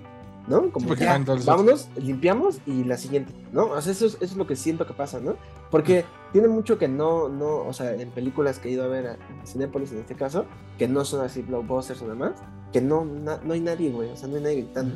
[0.47, 0.71] ¿no?
[0.71, 3.65] Como ya, vámonos, limpiamos y la siguiente, ¿no?
[3.67, 5.35] O sea, eso es, eso es, lo que siento que pasa, ¿no?
[5.71, 9.07] Porque tiene mucho que no, no, o sea, en películas que he ido a ver
[9.07, 10.45] a Cinepolis en este caso,
[10.77, 12.33] que no son así blockbusters o demás,
[12.71, 14.95] que no, no hay nadie, güey, o sea, no hay nadie gritando.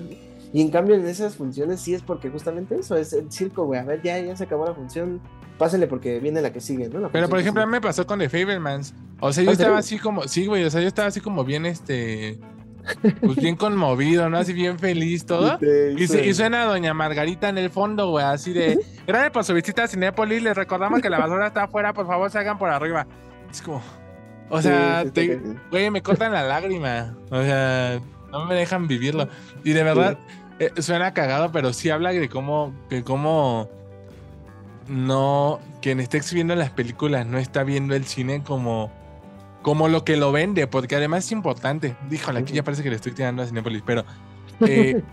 [0.54, 3.80] Y en cambio en esas funciones sí es porque justamente eso, es el circo, güey,
[3.80, 5.22] a ver, ya, ya se acabó la función,
[5.58, 7.10] pásale porque viene la que sigue, ¿no?
[7.12, 9.78] Pero por ejemplo, a mí me pasó con The Favormans, o sea, yo ¿Ah, estaba
[9.78, 12.40] así como, sí, güey, o sea, yo estaba así como bien, este
[13.22, 14.38] pues bien conmovido, ¿no?
[14.38, 15.60] Así bien feliz todo.
[15.98, 18.80] Y, suena a Doña Margarita en el fondo, güey, así de.
[19.06, 20.42] Gracias por su visita a Cinépolis.
[20.42, 23.08] Les recordamos que la basura está afuera, por favor, salgan por arriba.
[23.50, 23.82] Es como.
[24.50, 25.06] O sea,
[25.72, 27.16] güey, me cortan la lágrima.
[27.30, 28.00] O sea,
[28.32, 29.28] no me dejan vivirlo.
[29.64, 30.18] Y de verdad,
[30.60, 32.74] eh, suena cagado, pero sí habla de cómo.
[32.90, 33.70] Que cómo
[34.88, 35.60] no.
[35.82, 38.92] Quien esté exhibiendo las películas no está viendo el cine como
[39.68, 41.98] como lo que lo vende, porque además es importante.
[42.10, 44.06] Díjole, aquí ya parece que le estoy tirando a Cinepolis, pero
[44.62, 45.04] eh,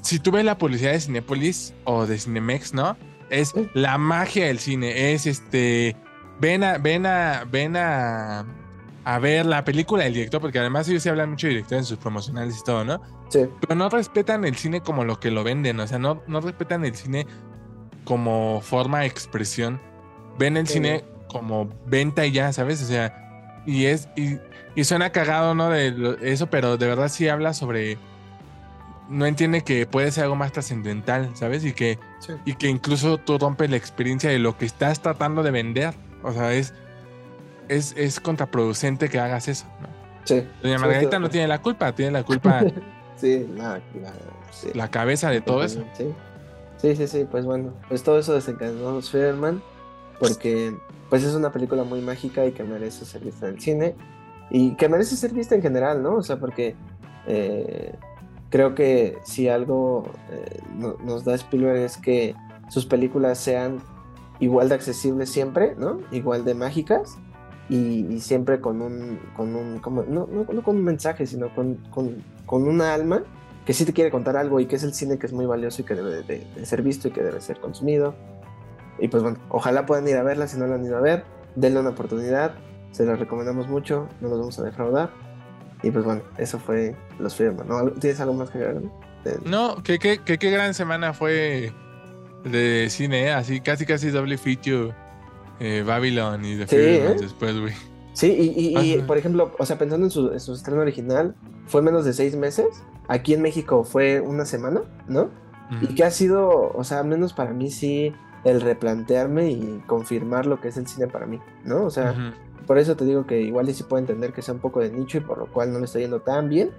[0.00, 2.96] si tú ves la publicidad de Cinepolis o de Cinemex, ¿no?
[3.28, 5.94] Es la magia del cine, es este,
[6.40, 8.46] ven a, ven a, ven a,
[9.04, 11.84] a ver la película del director, porque además ellos se hablan mucho de director en
[11.84, 13.02] sus promocionales y todo, ¿no?
[13.28, 13.40] Sí.
[13.60, 16.86] Pero no respetan el cine como lo que lo venden, o sea, no, no respetan
[16.86, 17.26] el cine
[18.04, 19.78] como forma de expresión.
[20.38, 20.72] Ven el Sí.
[20.72, 22.82] cine como venta y ya, ¿sabes?
[22.82, 24.38] O sea, y es, y,
[24.74, 25.68] y suena cagado, ¿no?
[25.70, 27.98] De lo- eso, pero de verdad sí habla sobre.
[29.08, 31.64] No entiende que puede ser algo más trascendental, ¿sabes?
[31.64, 32.32] Y que, Sí.
[32.44, 35.94] y que incluso tú rompes la experiencia de lo que estás tratando de vender.
[36.22, 36.74] O sea, es,
[37.68, 39.88] es, es contraproducente que hagas eso, ¿no?
[40.24, 40.46] Sí.
[40.62, 42.60] Doña Margarita no tiene la culpa, tiene la culpa
[43.16, 44.12] Sí, la, la,
[44.52, 44.68] sí.
[44.74, 45.84] la cabeza de todo eso.
[45.96, 46.06] Sí.
[46.78, 49.60] sí, sí, sí, pues bueno, pues todo eso desencadenó Spider-Man
[50.20, 50.74] porque
[51.10, 53.94] pues es una película muy mágica y que merece ser vista en el cine
[54.50, 56.14] y que merece ser vista en general, ¿no?
[56.16, 56.74] O sea, porque
[57.26, 57.94] eh,
[58.48, 62.34] creo que si algo eh, no- nos da Spielberg es que
[62.68, 63.78] sus películas sean
[64.38, 65.98] igual de accesibles siempre, ¿no?
[66.12, 67.16] Igual de mágicas
[67.68, 71.54] y, y siempre con un, con un como, no, no, no con un mensaje, sino
[71.54, 73.22] con, con, con una alma
[73.66, 75.82] que sí te quiere contar algo y que es el cine que es muy valioso
[75.82, 78.14] y que debe de, de ser visto y que debe ser consumido.
[79.00, 81.24] Y pues bueno, ojalá puedan ir a verla si no la han ido a ver,
[81.56, 82.54] denle una oportunidad,
[82.90, 85.10] se la recomendamos mucho, no los vamos a defraudar.
[85.82, 87.66] Y pues bueno, eso fue Los Spider-Man.
[87.68, 87.90] ¿no?
[87.92, 88.82] ¿Tienes algo más que agregar?
[89.44, 89.82] no?
[89.82, 91.72] Que que- que qué gran semana fue
[92.44, 93.32] de cine, ¿eh?
[93.32, 94.94] así casi casi doble feature
[95.58, 97.16] eh, Babylon y The Sí, ¿eh?
[97.20, 97.74] después, güey.
[98.14, 101.34] Sí, y, y- por ejemplo, o sea, pensando en su, en su estreno original,
[101.66, 102.66] fue menos de seis meses.
[103.08, 105.30] Aquí en México fue una semana, ¿no?
[105.82, 108.12] Y que ha sido, o sea, menos para mí sí,
[108.44, 111.84] el replantearme y confirmar lo que es el cine para mí, ¿no?
[111.84, 112.14] O sea,
[112.66, 114.90] por eso te digo que igual y sí puedo entender que sea un poco de
[114.90, 116.70] nicho y por lo cual no le está yendo tan bien,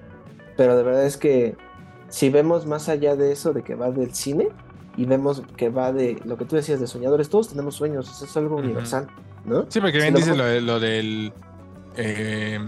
[0.57, 1.55] pero de verdad es que
[2.09, 4.49] si vemos más allá de eso, de que va del cine,
[4.97, 8.25] y vemos que va de lo que tú decías de soñadores, todos tenemos sueños, eso
[8.25, 8.65] es algo Ujú.
[8.65, 9.07] universal,
[9.45, 9.65] ¿no?
[9.69, 11.31] Sí, porque Si bien lo dices lo, de- lo del.
[11.95, 12.59] eh,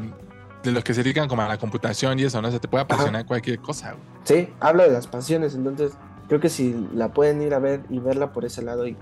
[0.64, 2.50] de los que se dedican como a la computación y eso, ¿no?
[2.50, 4.04] Se te puede apasionar cualquier cosa, güey.
[4.24, 5.92] Sí, habla de las pasiones, entonces
[6.34, 8.96] creo que si la pueden ir a ver y verla por ese lado y, y-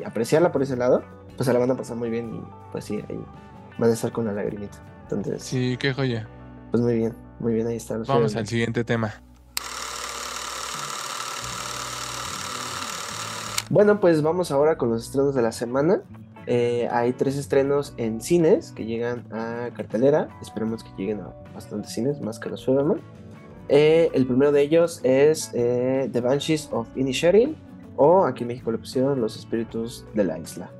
[0.00, 1.02] y apreciarla por ese lado,
[1.36, 3.22] pues se la van a pasar muy bien y pues sí, ahí
[3.78, 4.78] van a estar con la lagrimita.
[5.02, 6.26] Entonces, Sí, qué joya.
[6.70, 7.98] pues muy bien, muy bien, ahí está.
[7.98, 9.12] Vamos al siguiente tema.
[13.68, 16.00] Bueno, pues vamos ahora con los estrenos de la semana.
[16.46, 20.28] Eh, hay tres estrenos en cines que llegan a cartelera.
[20.42, 23.00] Esperemos que lleguen a bastantes cines, más que los Spider-Man.
[23.72, 27.56] Eh, el primero de ellos es eh, The Banshees of Inisherin,
[27.96, 30.70] o aquí en México le pusieron Los Espíritus de la Isla.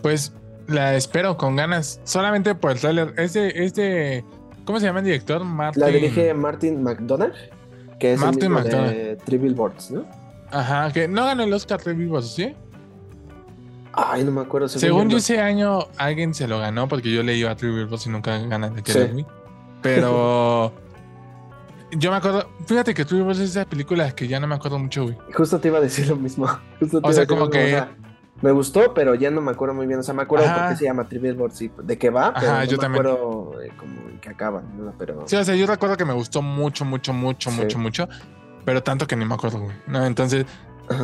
[0.00, 0.32] Pues
[0.66, 3.12] la espero con ganas, solamente por el trailer.
[3.18, 4.24] Es de, es de-
[4.64, 5.44] ¿Cómo se llama el director?
[5.44, 5.80] Martin.
[5.82, 7.32] La dirige Martin McDonagh,
[7.98, 10.04] que es Martin el mismo de Three Billboards, ¿no?
[10.50, 12.54] Ajá, que no ganó el Oscar de vivos, ¿sí?
[13.92, 14.68] Ay, no me acuerdo.
[14.68, 15.10] Según no.
[15.12, 18.38] yo ese año alguien se lo ganó porque yo leí a Three Billboards y nunca
[18.38, 18.82] ganan Sí.
[18.82, 19.26] Killing Me.
[19.82, 20.72] Pero
[21.92, 24.78] yo me acuerdo, fíjate que Three Billboards es esa película que ya no me acuerdo
[24.78, 25.16] mucho, güey.
[25.34, 26.46] Justo te iba a decir lo mismo.
[26.80, 27.90] Justo te O sea, como mismo, que- o sea,
[28.40, 29.98] me gustó, pero ya no me acuerdo muy bien.
[29.98, 30.60] O sea, me acuerdo Ajá.
[30.60, 32.82] por qué se llama Three Billboards y de qué va, pero Ajá, no yo me
[32.82, 33.06] también.
[33.06, 34.94] acuerdo eh, como en qué acaban, ¿no?
[34.96, 37.56] Pero Sí, o sea, yo recuerdo que me gustó mucho, mucho, mucho, Sí.
[37.60, 38.08] mucho, mucho.
[38.64, 39.74] Pero tanto que ni me acuerdo, güey.
[39.86, 40.46] No, entonces,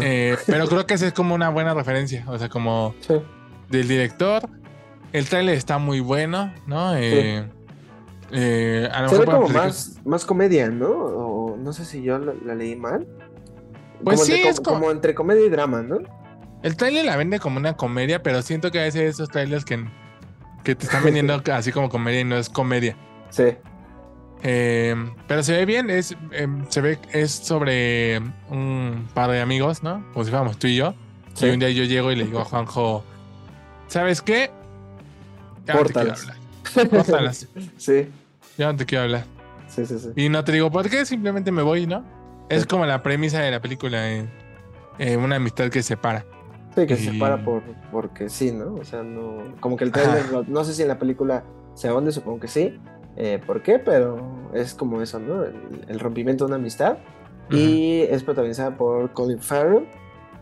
[0.00, 2.24] eh, pero creo que esa es como una buena referencia.
[2.28, 3.14] O sea, como Sí.
[3.68, 4.48] del director.
[5.12, 6.94] El tráiler está muy bueno, ¿no?
[6.96, 7.48] Eh,
[8.36, 10.88] eh, a lo Se ve como más, más comedia, ¿no?
[10.88, 13.06] O no sé si yo la, la leí mal.
[14.02, 15.98] Pues Como sí, entre, es como, entre comedia y drama, ¿no?
[16.64, 19.84] El tráiler la vende como una comedia, pero siento que a veces esos trailers que,
[20.64, 22.96] que te están vendiendo así como comedia y no es comedia.
[23.30, 23.56] Sí.
[24.42, 24.96] Eh,
[25.28, 28.18] pero se ve bien, es, eh, se ve, es sobre
[28.50, 30.04] un par de amigos, ¿no?
[30.12, 30.94] Como si fuéramos tú y yo.
[31.34, 31.46] Sí.
[31.46, 33.04] Y un día yo llego y le digo a Juanjo,
[33.86, 34.50] ¿sabes qué?
[35.66, 36.16] Ya hablar.
[36.90, 37.48] Córtalas.
[37.76, 38.08] Sí,
[38.58, 39.24] Ya no te quiero hablar.
[39.68, 40.10] sí, sí, sí.
[40.16, 41.04] Y no te digo, ¿por qué?
[41.04, 42.04] Simplemente me voy, ¿no?
[42.48, 42.68] Es Sí.
[42.68, 44.28] como la premisa de la película, eh,
[44.98, 46.24] eh, una amistad que separa.
[46.74, 47.62] Sí, que se Y- para por,
[47.92, 48.74] porque sí, ¿no?
[48.74, 49.54] O sea, no.
[49.60, 52.48] Como que el trailer, lo- no sé si en la película se ahonde, supongo que
[52.48, 52.78] sí.
[53.16, 53.78] Eh, ¿Por qué?
[53.78, 55.44] Pero es como eso, ¿no?
[55.44, 55.54] El,
[55.88, 56.98] el rompimiento de una amistad.
[57.50, 59.86] Y es protagonizada por Colin Farrell,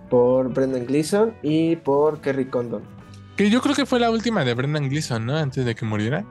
[0.09, 2.83] por Brendan Gleeson y por Kerry Condon.
[3.37, 5.37] Que yo creo que fue la última de Brendan Gleeson, ¿no?
[5.37, 6.25] Antes de que muriera.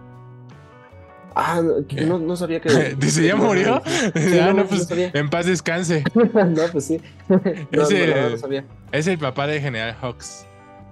[1.35, 2.95] Ah, no, sabía que.
[2.97, 3.81] Dice, ¿ya murió?
[4.15, 6.03] Sí, ah, no, pues en paz descanse.
[6.13, 7.01] no, pues sí.
[7.29, 8.65] No, verdad no sabía.
[8.91, 10.45] Es el papá de General Hawks.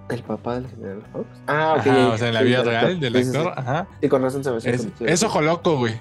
[0.08, 1.26] El papá del general Fox.
[1.46, 1.86] Ah, ok.
[1.86, 3.52] Ajá, o sea, en la sí, vida del real del actor.
[3.56, 3.86] Ajá.
[4.00, 5.94] Sí, con razón se me Es, es ojo loco, güey.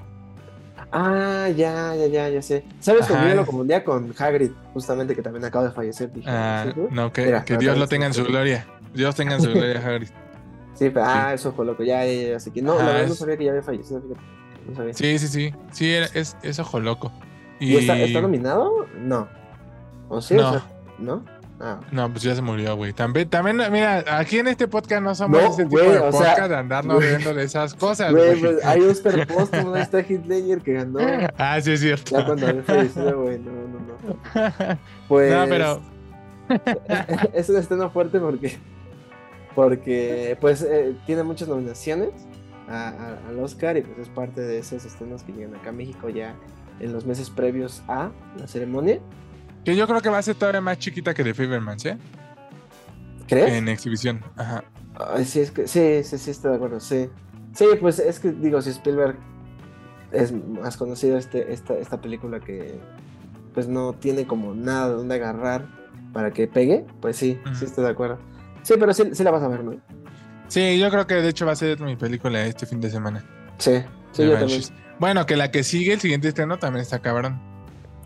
[0.92, 2.64] Ah, ya, ya, ya, ya sé.
[2.80, 4.52] ¿Sabes cómo yo lo confundía con Hagrid?
[4.74, 6.12] Justamente que también acaba de fallecer.
[6.12, 8.66] Dije, Ah, no, que, Mira, que Dios lo tenga en su gloria.
[8.96, 10.10] Dios tenga en su gloria, Hagrid.
[10.80, 11.84] Sí, pero, ah, eso fue loco.
[11.84, 12.36] Ya, ya, ya.
[12.38, 14.02] Así que no, Ajá, la verdad no sabía que ya había fallecido.
[14.68, 14.94] No sabía.
[14.94, 15.54] Sí, sí, sí.
[15.74, 17.12] Sí, era- es, es ojo loco.
[17.60, 18.88] ¿Y, está, está nominado?
[18.98, 19.28] No.
[20.08, 20.36] ¿O sí?
[20.36, 20.52] O No.
[20.52, 20.64] sea,
[20.98, 21.26] ¿No?
[21.62, 21.82] Ah.
[21.92, 22.94] No, pues ya se murió, güey.
[22.94, 26.22] También, también, mira, aquí en este podcast no somos No, ese tipo de o sea,
[26.22, 30.62] podcast de andarnos viendo de esas cosas, Güey, pues, hay Oscar Póstumo, ahí está Ledger
[30.62, 31.00] que ganó.
[31.38, 32.18] Ah, sí, es cierto.
[32.18, 33.40] Ya cuando había fallecido, güey.
[33.40, 34.78] No, no, no.
[35.10, 35.34] Pues.
[35.34, 35.82] No, pero
[37.34, 38.58] es una escena fuerte porque.
[39.56, 42.10] Porque, pues, eh, tiene muchas nominaciones
[42.68, 45.74] a- a- al Oscar y pues es parte de esas escenas que llegan acá a
[45.74, 46.36] México ya
[46.80, 49.00] en los meses previos a la ceremonia.
[49.66, 51.98] que yo creo que va a ser todavía más chiquita que The Favormans, ¿eh?
[53.28, 53.52] ¿Crees?
[53.54, 54.22] En exhibición.
[54.38, 54.64] Ajá.
[54.96, 57.10] Ay, sí, es que, sí, sí, sí, estoy de acuerdo, sí.
[57.54, 59.18] Sí, pues es que digo, si Spielberg
[60.12, 62.80] es más conocido este, esta, esta película que
[63.54, 65.68] pues no tiene como nada de dónde agarrar
[66.14, 68.18] para que pegue, pues sí, sí estoy de acuerdo.
[68.70, 69.74] Sí, pero sí, sí la vas a ver, ¿no?
[70.48, 73.26] Sí, yo creo que de hecho va a ser mi película este fin de semana.
[73.58, 74.62] Sí, sí, yo también.
[75.00, 77.42] Bueno, que la que sigue, el siguiente estreno también está cabrón.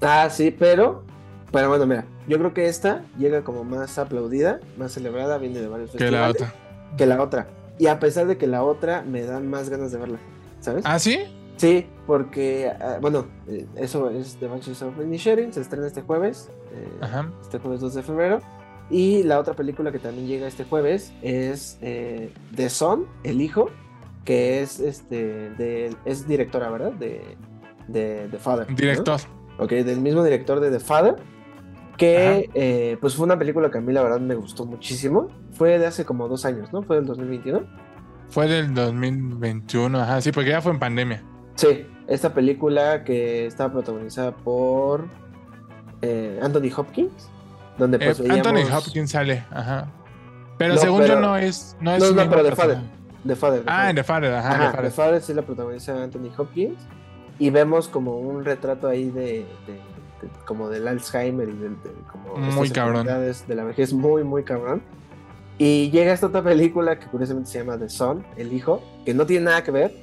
[0.02, 1.04] Ah, sí, pero,
[1.52, 5.68] pero bueno, mira, yo creo que esta llega como más aplaudida, más celebrada, viene de
[5.68, 6.54] varios Que la festivales, otra.
[6.96, 7.48] Que la otra.
[7.78, 10.20] Y a pesar de que la otra me dan más ganas de verla,
[10.62, 10.86] ¿sabes?
[10.88, 11.20] ¿Ah, sí?
[11.58, 16.50] Sí, porque, ah, bueno, eh, eso es The Banshees of Inisherin, se estrena este jueves,
[16.74, 17.30] eh, Ajá.
[17.42, 18.40] este jueves 2 de febrero.
[18.90, 23.70] Y la otra película que también llega este jueves es eh, The Son, El Hijo,
[24.26, 26.94] que es este de, es directora, ¿verdad?
[26.94, 27.38] De,
[27.88, 28.70] de The Father.
[28.70, 28.76] ¿no?
[28.76, 29.20] Director.
[29.58, 31.16] Ok, del mismo director de The Father.
[31.98, 35.28] Que eh, pues fue una película que a mí la verdad me gustó muchísimo.
[35.52, 36.82] Fue de hace como dos años, ¿no?
[36.82, 37.64] Fue del 2021.
[38.30, 41.24] Fue del 2021, ajá, sí, porque ya fue en pandemia.
[41.54, 45.06] Sí, esta película que estaba protagonizada por
[46.02, 47.30] eh, Anthony Hopkins,
[47.78, 48.48] donde Eh, pues veíamos...
[48.48, 49.88] Anthony Hopkins sale, ajá.
[50.58, 52.80] Pero No, según pero- yo no es, no es No, no, pero The personaje.
[52.82, 53.04] Father.
[53.26, 53.60] The Father.
[53.64, 54.92] The Ah, The Father, ajá, Ajá, The Father.
[54.92, 56.78] Father sí la protagoniza Anthony Hopkins
[57.40, 59.46] y vemos como un retrato ahí de, de-
[60.22, 63.06] de- como del Alzheimer y del, de, como Muy cabrón.
[63.08, 64.82] de la vejez muy muy cabrón
[65.58, 69.26] y llega esta otra película que curiosamente se llama The Son el hijo que no
[69.26, 69.96] tiene nada que ver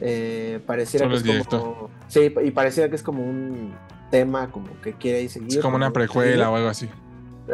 [0.00, 3.74] eh, pareciera Solo que es como sí y pareciera que es como un
[4.10, 6.88] tema como que quiere seguir Es como una precuela o algo así.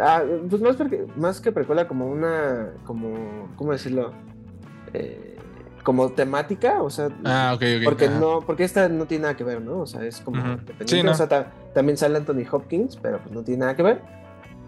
[0.00, 4.12] Ah, pues más, porque, más que precuela, como una, como, ¿cómo decirlo?
[4.92, 5.36] Eh,
[5.82, 8.18] como temática, o sea, Ah, porque ajá.
[8.20, 9.78] no, porque esta no tiene nada que ver, ¿no?
[9.78, 10.48] O sea, es como Ujú.
[10.50, 11.12] independiente, Sí, ¿no?
[11.12, 14.02] o sea, ta- también sale Anthony Hopkins, pero pues no tiene nada que ver.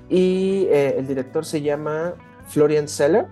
[0.09, 2.15] Y eh, el director se llama
[2.49, 3.27] Florian Seller,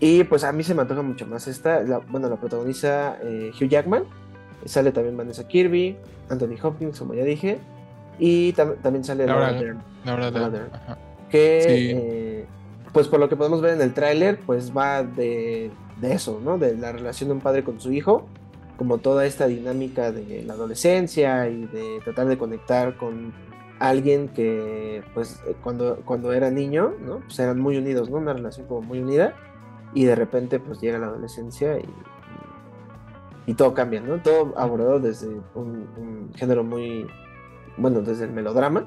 [0.00, 3.50] y pues a mí se me antoja mucho más esta, la- bueno, la protagoniza eh,
[3.60, 4.04] Hugh Jackman,
[4.64, 5.96] sale también Vanessa Kirby,
[6.28, 7.58] Anthony Hopkins, como ya dije,
[8.18, 9.50] y tam- también sale Laura
[10.04, 10.52] Laura Dern.
[10.52, 10.68] Laura
[11.30, 11.92] que Sí.
[11.96, 12.46] eh,
[12.92, 16.58] pues por lo que podemos ver en el tráiler pues va de, de eso, ¿no?
[16.58, 18.26] De la relación de un padre con su hijo,
[18.76, 23.32] como toda esta dinámica de la adolescencia y de tratar de conectar con
[23.80, 27.18] alguien que pues cuando, cuando era niño, ¿no?
[27.20, 28.18] Pues eran muy unidos, ¿no?
[28.18, 29.34] Una relación como muy unida
[29.92, 31.82] y de repente pues llega la adolescencia y,
[33.46, 34.18] y, y todo cambia, ¿no?
[34.18, 37.06] Todo abordado desde un, un género muy,
[37.76, 38.84] bueno, desde el melodrama.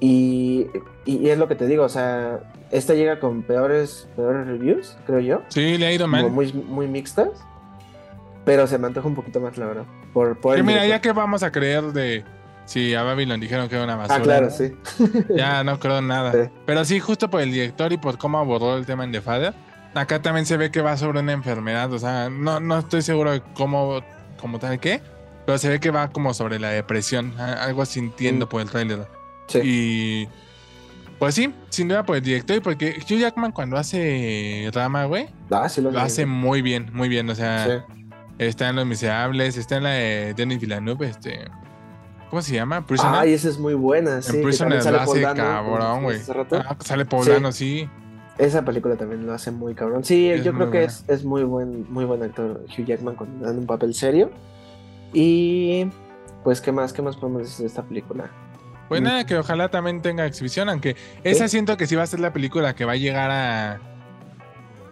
[0.00, 0.66] Y,
[1.04, 2.40] y- es lo que te digo, o sea,
[2.70, 6.28] esta llega con peores, peores reviews, creo yo, Sí, le ha ido mal.
[6.30, 7.28] muy, muy mixtas,
[8.44, 9.84] pero se me antoja un poquito más, la verdad.
[10.12, 12.24] Por, por mira, ya que vamos a creer de
[12.64, 14.16] si a Babylon dijeron que era una basura.
[14.18, 14.72] Ah, claro, sí.
[15.36, 16.32] Ya no creo nada.
[16.32, 16.50] Sí.
[16.66, 19.54] Pero sí, justo por el director y por cómo abordó el tema en The Father.
[19.94, 21.92] Acá también se ve que va sobre una enfermedad.
[21.92, 24.00] O sea, no, no estoy seguro de cómo,
[24.40, 25.00] como tal qué.
[25.46, 27.38] Pero se ve que va como sobre la depresión.
[27.38, 28.48] Algo así entiendo Mm.
[28.48, 29.06] por el trailer.
[29.48, 29.60] Sí.
[29.62, 30.28] Y.
[31.18, 35.28] Pues sí, sin duda por el director y porque Hugh Jackman cuando hace drama, güey,
[35.52, 37.30] Ah, sí lo, lo hace muy bien, muy bien.
[37.30, 38.04] O sea, Sí.
[38.38, 41.44] está en Los Miserables, está en la de Denis Villeneuve, este.
[42.28, 42.84] ¿Cómo se llama?
[42.86, 43.20] Prisoner.
[43.20, 44.36] Ay, esa es muy buena, sí.
[44.38, 46.18] en Prisoner lo hace cabrón, güey.
[46.52, 47.88] Ah, sale poblano, sí.
[48.38, 50.02] Esa película también lo hace muy cabrón.
[50.04, 53.48] Sí, Es yo creo que es, es muy buen, muy buen actor Hugh Jackman cuando
[53.50, 54.30] un papel serio.
[55.12, 55.86] Y
[56.44, 56.92] pues, ¿qué más?
[56.92, 58.30] ¿Qué más podemos decir de esta película?
[58.88, 59.04] Pues Mm.
[59.04, 62.32] nada, que ojalá también tenga exhibición, aunque esa siento que sí va a ser la
[62.32, 63.80] película que va a llegar a.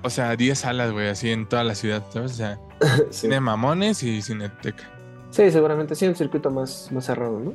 [0.02, 2.32] O sea, 10 salas, güey, así en toda la ciudad, ¿sabes?
[2.32, 2.58] O sea,
[3.10, 3.22] sí.
[3.28, 4.84] cine mamones y cineteca.
[5.30, 7.54] Sí, seguramente sí, un circuito más, más cerrado, ¿no?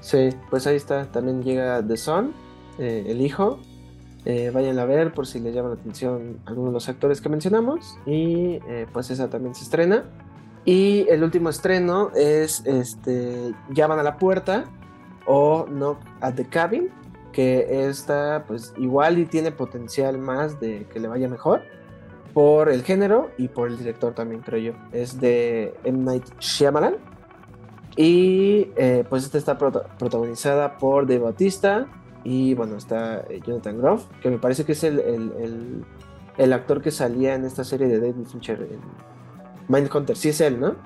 [0.00, 1.06] Sí, pues ahí está.
[1.12, 2.32] También llega The Son,
[2.78, 3.60] eh, el hijo.
[4.24, 7.28] Eh, vayan a ver por si les llama la atención algunos de los actores que
[7.28, 7.98] mencionamos.
[8.06, 10.04] Y eh, pues esa también se estrena.
[10.64, 14.64] Y el último estreno es este Llaman a la puerta
[15.26, 16.88] o Knock at the Cabin,
[17.32, 21.62] que esta pues igual y tiene potencial más de que le vaya mejor
[22.32, 24.72] por el género y por el director también creo yo.
[24.92, 25.98] Es de M.
[26.04, 26.96] Night Shyamalan
[27.96, 31.86] y eh, pues esta está protagonizada por Dave Bautista
[32.24, 35.84] y bueno está eh, Jonathan Groff, que me parece que es el,
[36.38, 38.80] el, actor que salía en esta serie de David Fincher, en
[39.72, 40.16] Mindhunter.
[40.16, 40.76] Sí es él, ¿no?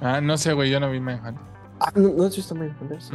[0.00, 1.42] Ah, no sé, güey, yo no vi Mindhunter.
[1.80, 3.00] Ah, ¿no, has visto Mindhunter?
[3.00, 3.14] Sí,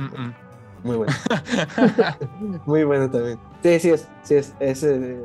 [0.84, 1.14] muy bueno.
[2.66, 3.38] Muy bueno también.
[3.62, 4.08] Sí, sí es.
[4.24, 4.54] Sí es.
[4.62, 5.18] Es el,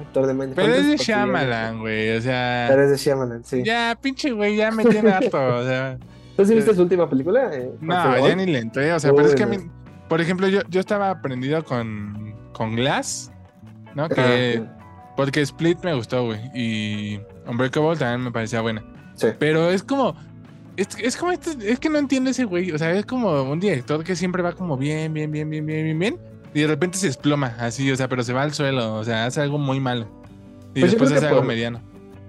[0.00, 0.64] actor de Mindhunter.
[0.64, 2.16] Pero es de Shyamalan, güey.
[2.16, 2.66] O sea.
[2.68, 3.62] Pero es de Shyamalan, sí.
[3.62, 5.56] Ya, pinche güey, ya me tiene harto.
[5.56, 5.98] O sea.
[6.36, 7.54] ¿Tú sí viste su última película?
[7.54, 8.90] Eh, no, ya ni le entré.
[8.94, 9.58] O sea, pero es que a mí.
[10.08, 13.30] Por ejemplo, yo, yo estaba aprendido con, con Glass,
[13.94, 14.08] ¿no?
[14.08, 14.62] Que.
[14.66, 14.78] Ah,
[15.16, 16.40] porque Split me gustó, güey.
[16.54, 18.82] Y Unbreakable también me parecía buena.
[19.22, 19.34] Sí.
[19.38, 20.14] Pero es como
[20.76, 22.72] es, es como este, es que no entiendo ese güey.
[22.72, 25.84] O sea, es como un director que siempre va como bien, bien, bien, bien, bien,
[25.84, 26.18] bien, bien.
[26.54, 28.96] Y de repente se desploma así, o sea, pero se va al suelo.
[28.96, 30.06] O sea, hace algo muy malo.
[30.74, 31.80] Y pues después hace algo mediano.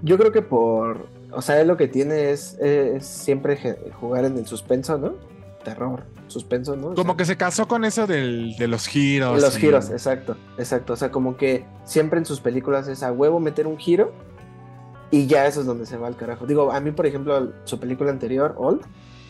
[0.01, 1.07] Yo creo que por.
[1.31, 2.57] O sea, él lo que tiene es,
[2.99, 3.57] siempre
[3.99, 5.15] jugar en el suspenso, ¿no?
[5.63, 6.93] Terror, suspenso, ¿no?
[6.93, 9.41] como que se casó con eso del, de los giros.
[9.41, 10.93] Los giros, exacto, exacto.
[10.93, 14.13] O sea, como que siempre en sus películas es a huevo meter un giro
[15.13, 16.47] y ya eso es donde se va al carajo.
[16.47, 18.81] Digo, a mí, por ejemplo, su película anterior, Old,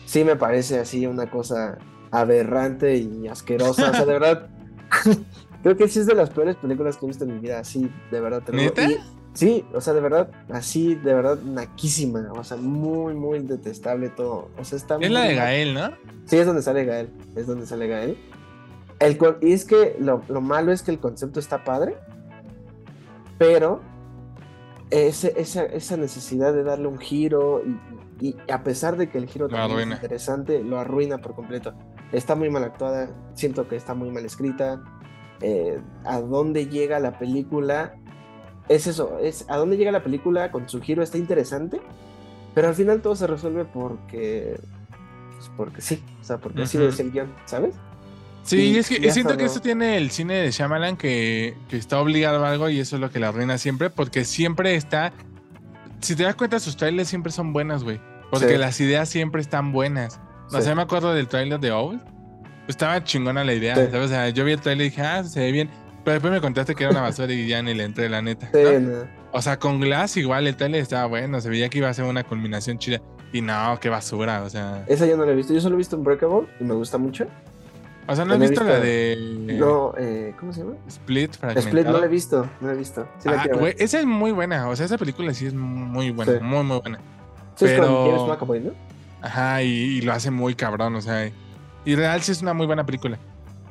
[0.06, 1.76] sí me parece así una cosa
[2.10, 3.90] aberrante y asquerosa.
[3.90, 4.48] o sea, de verdad,
[5.62, 7.90] creo que sí es de las peores películas que he visto en mi vida, así,
[8.10, 8.42] de verdad.
[8.42, 8.72] Te lo
[9.34, 12.32] Sí, o sea, de verdad, así, de verdad, naquísima.
[12.32, 14.48] O sea, muy, muy detestable todo.
[14.58, 15.90] O sea, está Es la de Gael, ¿no?
[16.24, 17.10] Sí, es donde sale Gael.
[17.36, 18.16] Es donde sale Gael.
[19.00, 21.94] El, y es que lo, lo malo es que el concepto está padre,
[23.36, 23.82] pero
[24.94, 27.62] esa, necesidad de darle un giro
[28.20, 31.74] y, a pesar de que el giro también es interesante, lo arruina por completo.
[32.12, 34.82] Está muy mal actuada, siento que está muy mal escrita.
[35.40, 37.94] Eh, a dónde llega la película
[38.68, 41.80] es eso, es a dónde llega la película con su giro está interesante,
[42.54, 44.58] pero al final todo se resuelve porque,
[45.34, 47.74] pues porque sí, o sea, porque así es el guion, ¿sabes?
[48.44, 52.44] Sí, es que siento que eso tiene el cine de Shyamalan que, que, está obligado
[52.44, 55.12] a algo y eso es lo que la arruina siempre, porque siempre está.
[56.00, 58.00] Si te das cuenta, sus trailers siempre son buenas, güey.
[58.30, 60.20] Porque las ideas siempre están buenas.
[60.52, 62.00] O sea, me acuerdo del trailer de Owl.
[62.68, 63.94] Estaba chingona la idea, ¿sabes?
[63.94, 65.70] O sea, yo vi el trailer y dije, ah, se ve bien.
[66.04, 68.50] Pero después me contaste que era una basura y ya ni le entré, la neta.
[69.32, 72.04] O sea, con Glass igual el trailer estaba bueno, se veía que iba a ser
[72.04, 73.00] una culminación chida.
[73.32, 74.84] Y no, qué basura, o sea.
[74.86, 77.26] Esa ya no la he visto, yo solo he visto Unbreakable y me gusta mucho.
[78.06, 79.56] O sea, ¿no has visto, la de.
[79.58, 80.74] No, eh, ¿cómo se llama?
[80.86, 81.68] Split, fragmentado.
[81.68, 83.08] Split no la he visto, no la he visto.
[83.26, 84.68] ah, güey, esa es muy buena.
[84.68, 86.98] O sea, esa película sí es muy buena, muy, muy buena.
[87.56, 88.12] Sí, Pero...
[88.12, 88.72] es con McAvoy, ¿no?
[89.22, 91.30] Ajá, y, lo hace muy cabrón, o sea.
[91.84, 93.18] Y real sí es una muy buena película.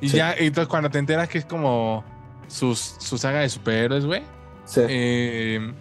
[0.01, 2.03] Y ya, entonces cuando te enteras que es como
[2.47, 4.23] sus, su saga de superhéroes, güey.
[4.65, 4.81] Sí.
[4.87, 5.73] Eh,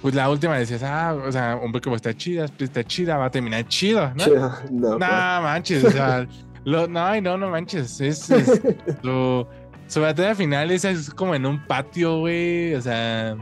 [0.00, 3.26] pues la última decías, ah, o sea, hombre, como está chida, Split está chida, va
[3.26, 4.24] a terminar chido, ¿no?
[4.24, 4.52] Chido.
[4.70, 6.26] No, no manches, o sea.
[6.64, 8.00] Lo, no, no, no manches.
[8.00, 8.20] Es,
[9.02, 12.74] su, batalla final es, es, como en un patio, güey.
[12.74, 13.36] O sea.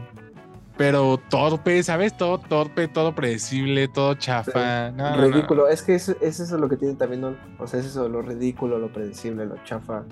[0.75, 2.17] Pero torpe, ¿sabes?
[2.17, 4.89] Todo torpe, todo predecible, todo chafa.
[5.17, 5.67] ridículo.
[5.67, 7.35] Es que es, es, eso lo que tiene también, ¿no?
[7.59, 10.03] O sea, es eso, lo ridículo, lo predecible, lo chafa.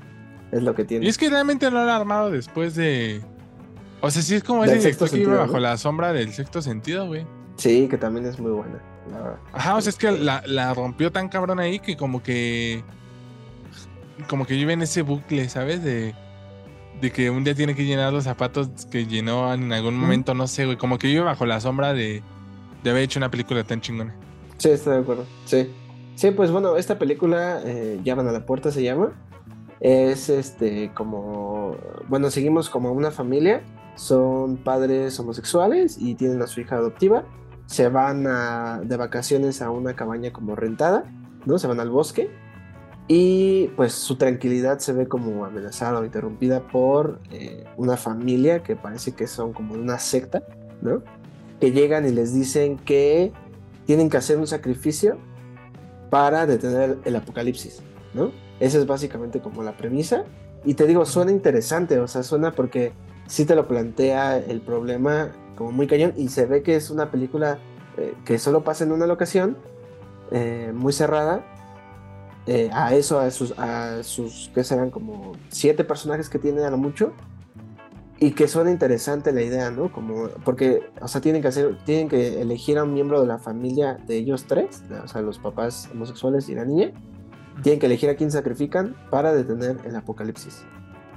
[0.51, 1.05] Es lo que tiene.
[1.05, 3.21] Y es que realmente lo han armado después de.
[4.01, 7.07] O sea, sí es como ese director que iba bajo la sombra del sexto sentido,
[7.07, 7.25] güey.
[7.55, 8.79] Sí, que también es muy buena.
[9.53, 12.83] Ajá, o sea, es que la, la rompió tan cabrón ahí que como que
[14.27, 15.83] como que vive en ese bucle, ¿sabes?
[15.83, 16.13] De,
[17.01, 20.47] de que un día tiene que llenar los zapatos que llenó en algún momento, no
[20.47, 20.77] sé, güey.
[20.77, 22.21] Como que vive bajo la sombra de,
[22.83, 24.15] de haber hecho una película tan chingona.
[24.57, 25.25] Sí, estoy de acuerdo.
[25.45, 25.71] Sí.
[26.15, 29.11] Sí, pues bueno, esta película, eh, Llaman a la puerta se llama.
[29.79, 31.75] Es este como.
[32.07, 33.63] Bueno, seguimos como una familia.
[33.95, 37.25] Son padres homosexuales y tienen a su hija adoptiva.
[37.65, 41.05] Se van a, de vacaciones a una cabaña como rentada,
[41.45, 41.57] ¿no?
[41.57, 42.29] Se van al bosque
[43.07, 48.75] y pues su tranquilidad se ve como amenazada o interrumpida por eh, una familia que
[48.75, 50.43] parece que son como una secta,
[50.81, 51.01] ¿no?
[51.59, 53.31] Que llegan y les dicen que
[53.85, 55.17] tienen que hacer un sacrificio
[56.09, 57.81] para detener el apocalipsis,
[58.13, 58.31] ¿no?
[58.59, 60.23] Esa es básicamente como la premisa.
[60.63, 62.93] Y te digo, suena interesante, o sea, suena porque
[63.27, 67.09] sí te lo plantea el problema como muy cañón y se ve que es una
[67.11, 67.59] película
[67.97, 69.57] eh, que solo pasa en una locación,
[70.31, 71.43] eh, muy cerrada,
[72.47, 76.71] eh, a eso, a sus, a sus, que serán como siete personajes que tiene a
[76.71, 77.13] lo mucho.
[78.19, 79.91] y que suena interesante la idea, ¿no?
[79.91, 83.39] Como, porque, o sea, tienen que hacer, tienen que elegir a un miembro de la
[83.39, 86.91] familia de ellos tres, o sea, los papás homosexuales y la niña,
[87.63, 90.63] tienen que elegir a quién sacrifican para detener el apocalipsis.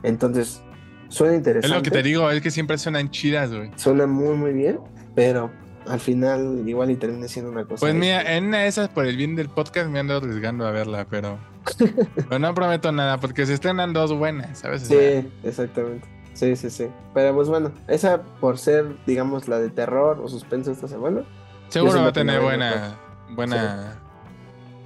[0.02, 0.62] Entonces,
[1.08, 1.66] suena interesante.
[1.66, 3.70] Es lo que te digo, es que siempre suenan chidas, güey.
[3.76, 4.80] Suena muy, muy bien,
[5.14, 5.50] pero
[5.86, 7.80] al final igual y termina siendo una cosa.
[7.80, 10.70] Pues mira, en una de esas, por el bien del podcast, me ando arriesgando a
[10.70, 11.38] verla, pero,
[12.14, 14.84] pero no prometo nada, porque se estrenan dos buenas, ¿sabes?
[14.84, 16.08] O sea, Sí, exactamente.
[16.34, 16.86] Sí, sí, sí.
[17.12, 21.22] Pero pues bueno, esa por ser, digamos, la de terror o suspenso esta semana.
[21.68, 22.96] seguro va a tener buena,
[23.30, 23.94] buena,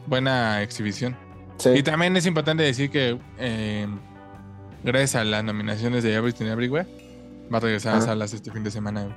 [0.06, 1.16] buena exhibición.
[1.56, 1.70] Sí.
[1.70, 3.86] Y también es importante decir que eh,
[4.84, 6.86] gracias a las nominaciones de Everything Everywhere,
[7.52, 8.06] va a regresar a Ajá.
[8.06, 9.08] salas este fin de semana.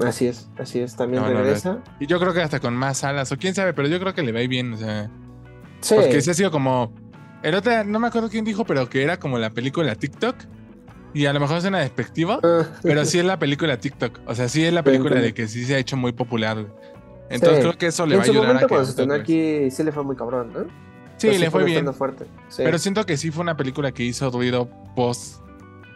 [0.00, 0.96] Así es, así es.
[0.96, 1.40] También No, no, no.
[1.42, 1.78] regresa.
[2.00, 4.22] Y yo creo que hasta con más salas, o quién sabe, pero yo creo que
[4.22, 5.10] le va bien, o sea,
[5.80, 5.94] Sí.
[5.94, 6.92] porque sí ha sido como...
[7.42, 10.36] El otro, no me acuerdo quién dijo, pero que era como la película TikTok.
[11.12, 14.20] Y a lo mejor suena despectivo, Ah, pero sí es la película TikTok.
[14.26, 16.58] O sea, sí es la película de que sí se ha hecho muy popular.
[17.30, 17.62] Entonces Sí.
[17.62, 18.74] creo que eso le en va a su ayudar momento a que...
[18.74, 20.60] cuando se estrenó aquí sí le fue muy cabrón, ¿no?
[21.16, 21.78] Sí, Pero le fue bien.
[21.78, 22.26] estando fuerte.
[22.56, 25.42] Pero siento que sí fue una película que hizo ruido post,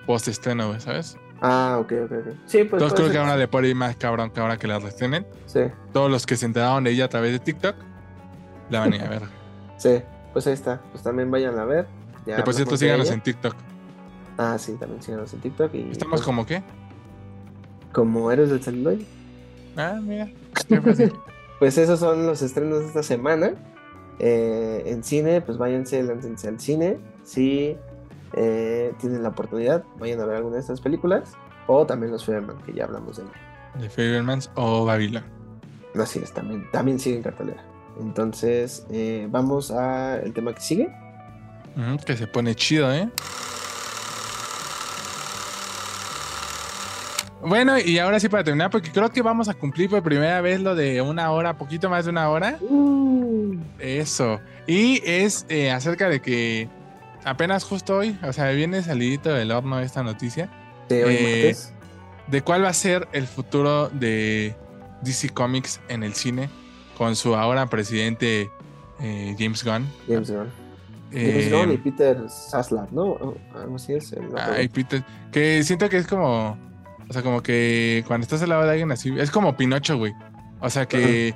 [0.06, 1.16] post estreno, ¿sabes?
[1.46, 2.26] Ah, ok, ok, ok.
[2.46, 2.82] Sí, pues.
[2.82, 5.26] Entonces creo que ahora le puede ir más cabrón que ahora que la restrenen.
[5.44, 5.60] Sí,
[5.92, 7.76] Todos los que se enteraron de ella a través de TikTok
[8.70, 9.22] la van a ir a ver.
[9.76, 10.02] sí.
[10.32, 10.80] Pues ahí está.
[10.90, 11.86] Pues también vayan a ver.
[12.26, 13.54] Ya que por cierto, síganos en TikTok.
[14.38, 15.72] Ah, sí, también síganos en TikTok.
[15.74, 16.62] Y, ¿Estamos pues, como qué?
[17.92, 18.96] como héroes del celular.
[19.76, 20.28] Ah, mira.
[20.68, 21.12] Qué fácil.
[21.60, 23.52] Pues esos son los estrenos de esta semana.
[24.18, 26.98] Eh, en cine, pues váyanse, láncense al cine.
[27.22, 27.76] Si
[28.36, 31.34] eh, tienen la oportunidad, vayan a ver alguna de estas películas.
[31.66, 33.28] O también los Federman, que ya hablamos de él.
[33.80, 35.24] De Fablemans o Babylon.
[35.94, 37.64] Así es, también, también sigue en cartelera.
[38.00, 40.94] Entonces, eh, vamos al tema que sigue.
[42.04, 43.08] Que se pone chido, ¿eh?
[47.42, 50.60] Bueno, y ahora sí para terminar, porque creo que vamos a cumplir por primera vez
[50.60, 52.58] lo de una hora, poquito más de una hora.
[53.78, 54.40] Eso.
[54.66, 56.68] Y es eh, acerca de que
[57.24, 60.50] apenas justo hoy, o sea, viene salidito del horno esta noticia,
[60.88, 61.56] De hoy Eh,
[62.28, 64.54] de cuál va a ser el futuro de
[65.02, 66.48] DC Comics en el cine
[66.96, 68.50] con su ahora presidente
[69.00, 69.86] eh, James Gunn.
[70.08, 70.48] James Gunn.
[71.12, 73.16] Eh, James Gunn y Peter Saslat, ¿no?
[73.74, 74.12] Así es.
[74.12, 75.04] el- Ay, Peter.
[75.32, 76.58] Que siento que es como.
[77.08, 79.12] O sea, como que cuando estás al lado de alguien así.
[79.18, 80.12] Es como Pinocho, güey.
[80.60, 81.34] O sea que.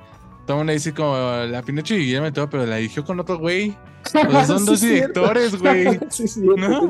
[0.56, 1.14] El mundo dice como
[1.48, 3.76] la Pinocho y Guillermo y todo, pero la dirigió con otro güey.
[4.46, 5.98] Son Sí, dos directores, güey.
[6.08, 6.88] sí, sí, ¿No?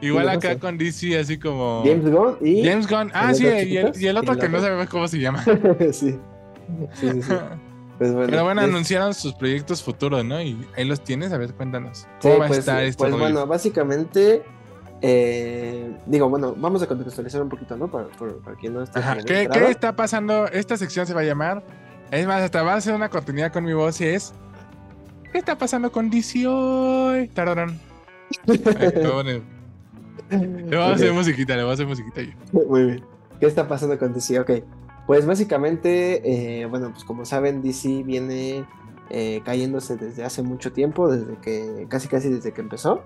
[0.00, 1.82] igual, acá con DC, así como.
[1.84, 2.64] James Gunn y.
[2.64, 3.10] James Gunn.
[3.12, 4.00] Ah, ¿El sí, y el, chiquitos?
[4.00, 5.44] y el otro Y que no sabemos cómo se llama.
[5.92, 6.18] sí.
[6.94, 7.32] Sí, sí, sí.
[7.98, 8.28] Pues bueno.
[8.30, 10.40] Pero bueno, es- anunciaron sus proyectos futuros, ¿no?
[10.40, 11.32] Y ahí los tienes.
[11.32, 11.98] A ver, cuéntanos.
[11.98, 13.22] Sí, ¿Cómo va pues, a estar este pues rollo?
[13.22, 14.42] bueno, básicamente,
[15.02, 17.90] eh, digo, bueno, vamos a contextualizar un poquito, ¿no?
[17.90, 18.90] Para, por- para quien no Ajá.
[19.16, 20.46] tan ¿Qué, qué está pasando?
[20.46, 21.62] Esta sección se va a llamar.
[22.14, 24.32] Es más, hasta va a ser una continuidad con mi voz y es.
[25.32, 27.28] ¿Qué está pasando con DC hoy?
[28.46, 29.42] Poner-
[30.30, 32.32] Le voy a hacer musiquita, le voy a hacer musiquita yo.
[32.68, 33.04] Muy bien.
[33.40, 34.38] ¿Qué está pasando con DC?
[34.40, 34.50] Ok.
[35.06, 38.64] Pues básicamente, eh, bueno, pues como saben, DC viene
[39.10, 43.02] eh, cayéndose desde hace mucho tiempo, desde que, casi casi desde que empezó,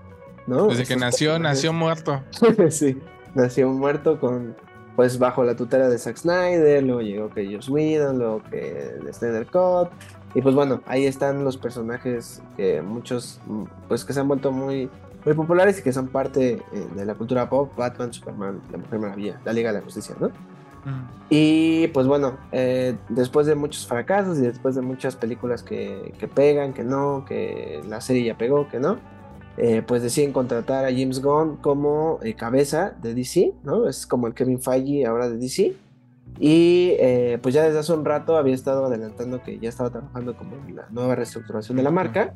[0.46, 0.68] ¿no?
[0.68, 2.22] Desde que nació, personajes- nació muerto.
[2.70, 2.98] sí,
[3.34, 4.54] nació muerto con,
[4.98, 9.46] pues bajo la tutela de Zack Snyder, luego llegó que Joss Whedon, luego que Snyder
[9.46, 9.90] Cut,
[10.34, 14.50] y pues bueno, ahí están los personajes que muchos, mm, pues que se han vuelto
[14.50, 14.90] muy,
[15.24, 18.98] muy populares y que son parte eh, de la cultura pop, Batman, Superman, La Mujer
[18.98, 20.32] Maravilla, La Liga de la Justicia, ¿no?
[21.30, 26.26] Y pues bueno, eh, después de muchos fracasos y después de muchas películas que, que
[26.26, 28.98] pegan, que no, que la serie ya pegó, que no,
[29.58, 33.88] eh, pues deciden contratar a James Gunn como eh, cabeza de DC, ¿no?
[33.88, 35.74] Es como el Kevin Feige ahora de DC.
[36.40, 40.36] Y eh, pues ya desde hace un rato había estado adelantando que ya estaba trabajando
[40.36, 42.34] como en la nueva reestructuración de la marca.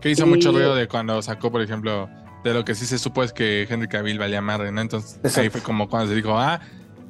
[0.00, 2.08] Que hizo Y- mucho ruido de cuando sacó, por ejemplo,
[2.44, 4.80] de lo que sí se supo es que Henry Cavill valía madre, ¿no?
[4.80, 6.60] Entonces ahí fue como cuando se dijo, ah,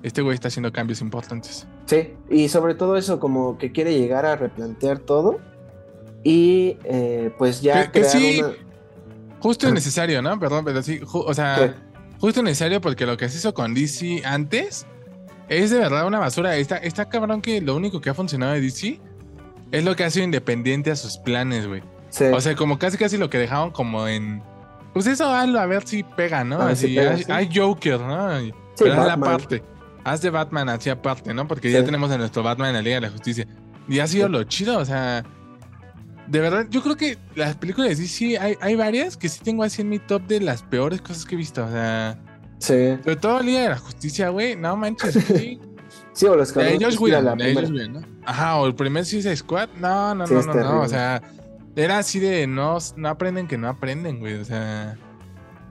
[0.02, 1.66] este güey está haciendo cambios importantes.
[1.84, 5.38] Sí, y sobre todo eso, como que quiere llegar a replantear todo.
[6.24, 8.40] Y eh, pues ya Que- sí.
[8.42, 8.52] una.
[9.40, 10.38] Justo y necesario, ¿no?
[10.38, 11.74] Perdón, pero sí, o sea, ¿Qué?
[12.18, 14.86] justo y necesario porque lo que se hizo con DC antes
[15.48, 16.56] es de verdad una basura.
[16.56, 19.00] Está, está cabrón que lo único que ha funcionado de DC
[19.72, 21.82] es lo que ha sido independiente a sus planes, güey.
[22.10, 22.24] Sí.
[22.24, 24.42] O sea, como casi casi lo que dejaron como en...
[24.92, 26.60] Pues eso hazlo a ver si pega, ¿no?
[26.60, 27.32] Así, si pega, hay, sí.
[27.32, 28.40] hay Joker, ¿no?
[28.40, 29.62] Sí, pero haz la parte.
[30.04, 31.46] Haz de Batman así aparte, ¿no?
[31.46, 33.46] Porque ya tenemos a nuestro Batman en la Liga de la Justicia.
[33.88, 35.24] Y ha sido lo chido, o sea...
[36.30, 39.64] De verdad, yo creo que las películas de DC hay, hay varias que sí tengo
[39.64, 41.64] así en mi top de las peores cosas que he visto.
[41.64, 42.18] O sea,
[42.58, 42.96] Sí.
[43.02, 44.54] Sobre todo Liga de la Justicia, güey.
[44.54, 45.58] No manches, güey.
[46.12, 48.02] Sí, o los que la güey, ¿no?
[48.24, 49.70] Ajá, o el primer Suicide Squad.
[49.80, 50.80] No, no, Sí, no, no, no.
[50.82, 51.22] O sea,
[51.74, 54.34] era así de no, no aprenden que no aprenden, güey.
[54.34, 54.96] O sea,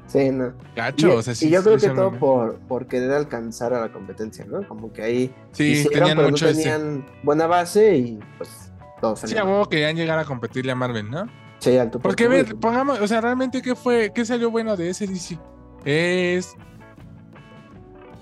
[0.08, 0.54] Sí, no.
[0.76, 1.08] gacho.
[1.08, 3.94] y, o sea, sí, y yo creo que todo por, por querer alcanzar a la
[3.94, 4.68] competencia, ¿no?
[4.68, 6.64] Como que ahí Sí, hicieron, tenían pero mucho no ese.
[6.64, 8.69] tenían buena base y pues
[9.00, 11.28] todo Sí, a huevo querían llegar a competirle a Marvel, ¿no?
[11.60, 14.12] Sí, alto Porque, pongamos, o sea, realmente, ¿qué fue?
[14.14, 15.38] ¿Qué salió bueno de ese DC?
[15.86, 16.56] Es.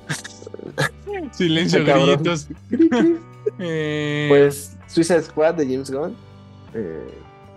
[1.32, 2.48] Silencio, grillitos.
[3.60, 6.14] Eh, Pues Suicide Squad de James Gunn.
[6.74, 7.08] Eh,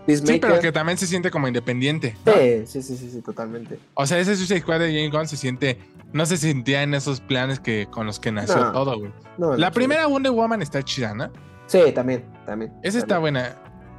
[0.07, 2.17] sí, pero que también se siente como independiente.
[2.25, 2.33] ¿no?
[2.33, 3.79] Sí, sí, sí, sí, sí, totalmente.
[3.95, 5.79] O sea, ese Suicide Squad de James Gunn se siente.
[6.13, 8.73] No se sentía en esos planes que con los que nació No.
[8.73, 9.13] todo, güey.
[9.37, 11.31] No, La primera Wonder Woman está chida, ¿no?
[11.71, 12.73] Sí, también, también.
[12.83, 13.55] Esa está buena.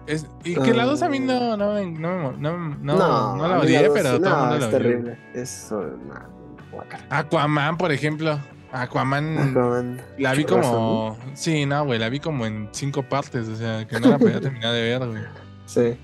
[0.05, 3.89] Es, y que la dos a mí no, no, no, no, no, no, la odié,
[3.93, 5.17] pero no, es terrible.
[5.33, 6.27] Es una
[6.69, 7.05] guacala.
[7.09, 8.37] Aquaman, por ejemplo.
[8.73, 9.37] Aquaman.
[9.37, 11.17] Aquaman, La vi como.
[11.33, 14.41] Sí, no, güey, la vi como en cinco partes, o sea, que no la podía
[14.41, 15.23] terminar de ver, güey.
[15.65, 15.81] Sí.
[15.81, 15.97] Eh,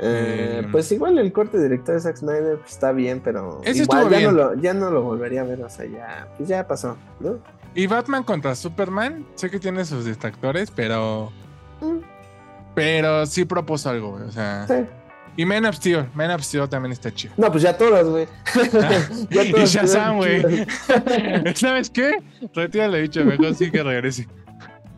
[0.00, 4.18] Eh, pues igual el corte director de Zack Snyder pues, está bien, pero igual ya,
[4.18, 4.24] bien.
[4.24, 7.38] No lo, ya no lo volvería a ver, o sea, ya, pues ya pasó, ¿no?
[7.74, 11.32] Y Batman contra Superman, sé que tiene sus distractores, pero.
[11.80, 11.98] Mm,
[12.74, 14.66] Pero sí propuso algo, güey, o sea.
[14.66, 14.74] sí.
[15.36, 17.34] Y Man of Steel, Man of Steel también está chido.
[17.36, 18.28] No, pues ya todas, güey.
[19.30, 20.64] Ya y Shazam, güey.
[21.56, 22.22] ¿Sabes qué?
[22.54, 24.28] Retira lo dicho, mejor sí que regrese.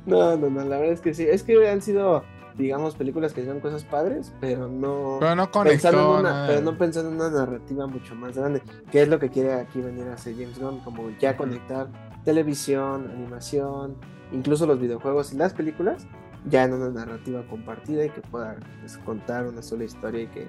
[0.05, 1.27] No, no, no, la verdad es que sí.
[1.27, 2.23] Es que han sido,
[2.59, 5.17] digamos, películas que hicieron cosas padres, pero no.
[5.21, 6.21] Pero no pensando en conectó.
[6.21, 8.63] una, pero no pensando en una narrativa mucho más grande,
[8.93, 11.87] que es lo que quiere aquí venir a hacer James Gunn, como ya conectar
[12.27, 13.97] televisión, animación,
[14.33, 16.07] incluso los videojuegos y las películas,
[16.45, 20.49] ya en una narrativa compartida y que pueda pues, contar una sola historia y que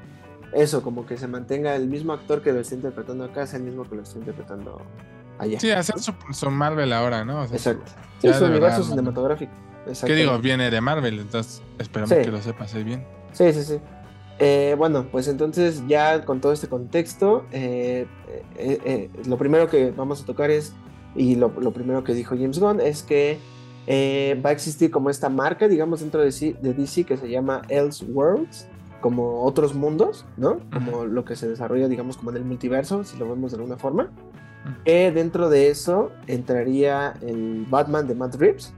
[0.53, 3.65] eso, como que se mantenga el mismo actor que lo está interpretando acá, sea el
[3.65, 4.81] mismo que lo está interpretando
[5.39, 5.59] allá.
[5.59, 7.41] Sí, hacer su, su Marvel ahora, ¿no?
[7.41, 7.91] O sea, Exacto.
[8.19, 9.51] Sí, su universo cinematográfico.
[10.05, 10.37] ¿Qué digo?
[10.39, 12.23] Viene de Marvel, entonces esperamos Sí.
[12.23, 13.05] que lo sepas ahí bien.
[13.31, 13.79] Sí, sí, sí.
[14.39, 18.05] Eh, bueno, pues entonces ya con todo este contexto, eh,
[18.57, 20.73] eh, lo primero que vamos a tocar es,
[21.17, 23.39] y lo, lo primero que dijo James Gunn, es que
[23.87, 27.29] eh, va a existir como esta marca, digamos, dentro de DC, de DC que se
[27.29, 28.67] llama Elseworlds,
[29.01, 30.57] como otros mundos, ¿no?
[30.73, 33.77] Como lo que se desarrolla, digamos, como en el multiverso, si lo vemos de alguna
[33.77, 34.09] forma.
[34.83, 38.73] Que dentro de eso entraría el Batman de Matt Reeves,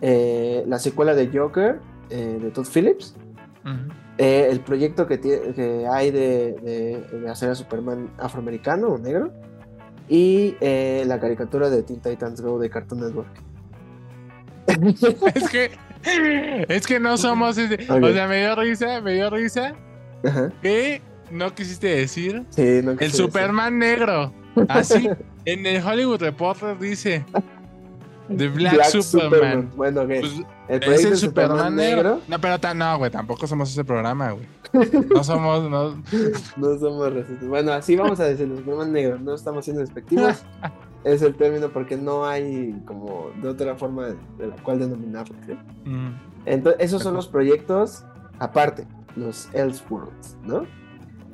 [0.00, 3.16] eh, la secuela de Joker eh, de Todd Phillips,
[3.64, 3.92] Ujú.
[4.18, 6.52] eh, el proyecto que, que hay de,
[7.10, 9.32] de- de hacer a Superman afroamericano o negro
[10.08, 13.42] y eh, la caricatura de Teen Titans Go de Cartoon Network.
[15.34, 15.70] es que.
[16.68, 17.78] Es que no somos ese.
[17.92, 19.74] O sea, me dio risa, me dio risa
[20.24, 20.52] Ajá.
[20.62, 24.32] que no quisiste decir Sí, no el quise Superman negro.
[24.68, 25.08] Así,
[25.44, 27.24] en el Hollywood Reporter dice
[28.36, 28.48] The.
[28.48, 29.70] Black, Superman.
[29.76, 30.08] Bueno, ok.
[30.20, 30.32] Pues,
[30.68, 32.20] el es el Superman negro.
[32.28, 34.46] No, pero ta- no, güey, tampoco somos ese programa, güey.
[35.14, 36.02] No somos, no.
[36.56, 37.48] No somos racistas.
[37.48, 39.18] Bueno, así vamos a decir, el Superman negro.
[39.18, 40.44] No estamos siendo despectivos.
[41.04, 45.36] es el término porque no hay como de otra forma de, de la cual denominarlo.
[45.46, 45.56] ¿sí?
[45.84, 46.10] Mm.
[46.46, 48.04] Entonces, esos son los proyectos
[48.38, 50.64] aparte, los Elseworlds, ¿no?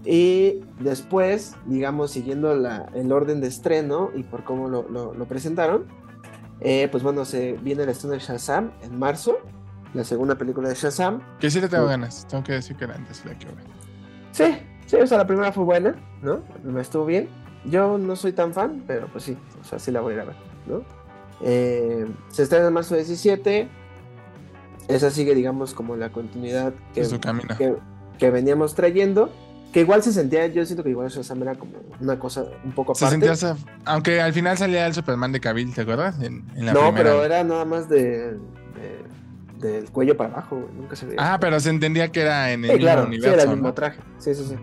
[0.04, 5.24] Y después, digamos, siguiendo la- el orden de estreno y por cómo lo, lo- lo
[5.26, 5.86] presentaron,
[6.64, 9.38] eh, pues bueno, se viene el estreno de Shazam en marzo,
[9.94, 11.20] la segunda película de Shazam.
[11.38, 11.90] Que sí le tengo Sí.
[11.90, 12.26] ganas.
[12.28, 13.64] Tengo que decir que la antes la quiero ver.
[14.32, 14.44] Sí,
[14.86, 16.40] sí, o sea, la primera fue buena, ¿no?
[16.62, 17.28] Primera estuvo bien.
[17.64, 20.20] Yo no soy tan fan, pero pues sí, o sea, sí la voy a ir
[20.22, 20.36] a ver,
[20.66, 20.82] ¿no?
[21.42, 23.68] Eh, se estrena en marzo 17.
[24.88, 27.76] Esa sigue, digamos, como la continuidad que,
[28.18, 29.30] que veníamos trayendo.
[29.72, 32.94] Que igual se sentía, yo siento que igual Shazam era como una cosa un poco
[32.94, 33.26] Se aparte.
[33.26, 33.56] sentía esa-
[33.86, 36.20] Aunque al final salía el Superman de Cavill, ¿te acuerdas?
[36.20, 37.10] En, en la no, primera.
[37.10, 39.02] pero era nada más de, de-
[39.58, 41.18] del cuello para abajo, nunca se veía.
[41.34, 43.34] Ah, pero se entendía que era en el Sí, mismo claro, sí, universo.
[43.34, 43.74] era el mismo ¿no?
[43.74, 44.00] traje.
[44.18, 44.56] Sí, sí, sí.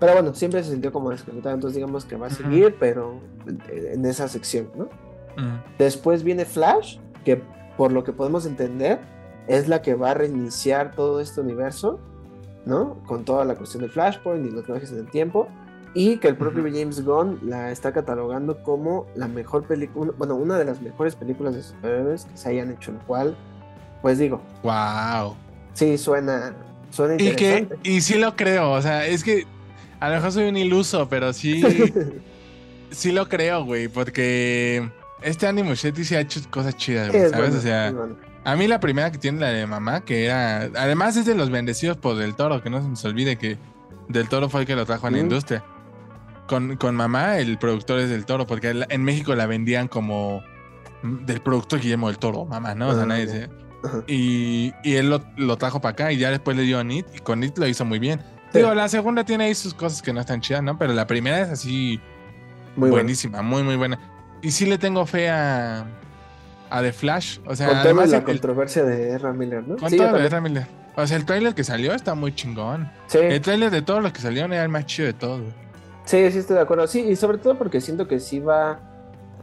[0.00, 3.20] Pero bueno, siempre se sintió como desconectado, entonces digamos que va a seguir, pero
[3.68, 4.88] en esa sección, ¿no?
[5.78, 7.40] Después viene Flash, que
[7.76, 8.98] por lo que podemos entender,
[9.46, 12.00] es la que va a reiniciar todo este universo,
[12.64, 12.94] ¿no?
[13.06, 15.48] Con toda la cuestión del Flashpoint y los viajes en el tiempo.
[15.94, 16.62] Y que el propio.
[16.64, 21.54] James Gunn la está catalogando como la mejor película, bueno, una de las mejores películas
[21.54, 23.36] de superhéroes que se hayan hecho, lo cual,
[24.02, 25.34] pues digo, Wow.
[25.72, 26.54] sí que suena
[27.18, 27.78] Y que, interesante.
[27.84, 29.46] y sí lo creo, o sea, es que
[29.98, 31.62] a lo mejor soy un iluso, pero sí,
[32.90, 34.88] sí lo creo, güey, porque
[35.22, 37.38] este Andy Muschietti sí ha hecho cosas chidas, güey, ¿sabes?
[37.38, 38.16] bueno, o sea, bueno.
[38.52, 41.50] A mí la primera que tiene la de mamá, que era, además es de los
[41.50, 43.58] bendecidos por Del Toro, que no se nos olvide que
[44.08, 45.64] Del Toro fue el que lo trajo a la industria.
[46.46, 50.42] con, con mamá, el productor es del toro, porque en México la vendían como
[51.02, 52.88] del productor Guillermo del Toro, mamá, ¿no?
[52.88, 53.50] O sea, Ah, nadie se-.
[54.06, 57.06] Y, y él lo, lo trajo para acá y ya después le dio a Nit
[57.14, 58.20] y con Nit lo hizo muy bien.
[58.52, 58.58] Sí.
[58.58, 60.78] Digo, la segunda tiene ahí sus cosas que no están chidas, ¿no?
[60.78, 62.00] Pero la primera es así
[62.76, 63.98] Muy buenísima, muy, muy buena.
[64.42, 65.84] Y sí le tengo fe a,
[66.70, 67.38] a The Flash.
[67.46, 69.76] O sea, Con toda además la el- controversia de Ezra Miller, ¿no?
[69.76, 70.26] con Sí, todo de.
[70.26, 70.66] Ezra Miller.
[70.96, 72.90] O sea, el tráiler que salió está muy chingón.
[73.06, 73.18] Sí.
[73.18, 75.42] El tráiler de todos los que salieron era el más chido de todos.
[76.04, 76.86] Sí, sí estoy de acuerdo.
[76.86, 78.80] Sí, y sobre todo porque siento que sí va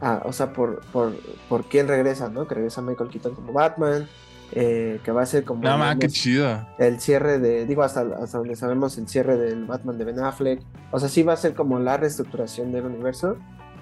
[0.01, 1.13] a, o sea, por, por,
[1.47, 2.47] por quién regresa, ¿no?
[2.47, 4.07] Que regresa Michael Keaton como Batman,
[4.51, 6.67] eh, que va a ser como No más, qué digamos, chido.
[6.79, 10.59] el cierre de, digo, hasta, hasta donde sabemos el cierre del Batman de Ben Affleck.
[10.91, 13.37] O sea, sí va a ser como la reestructuración del universo.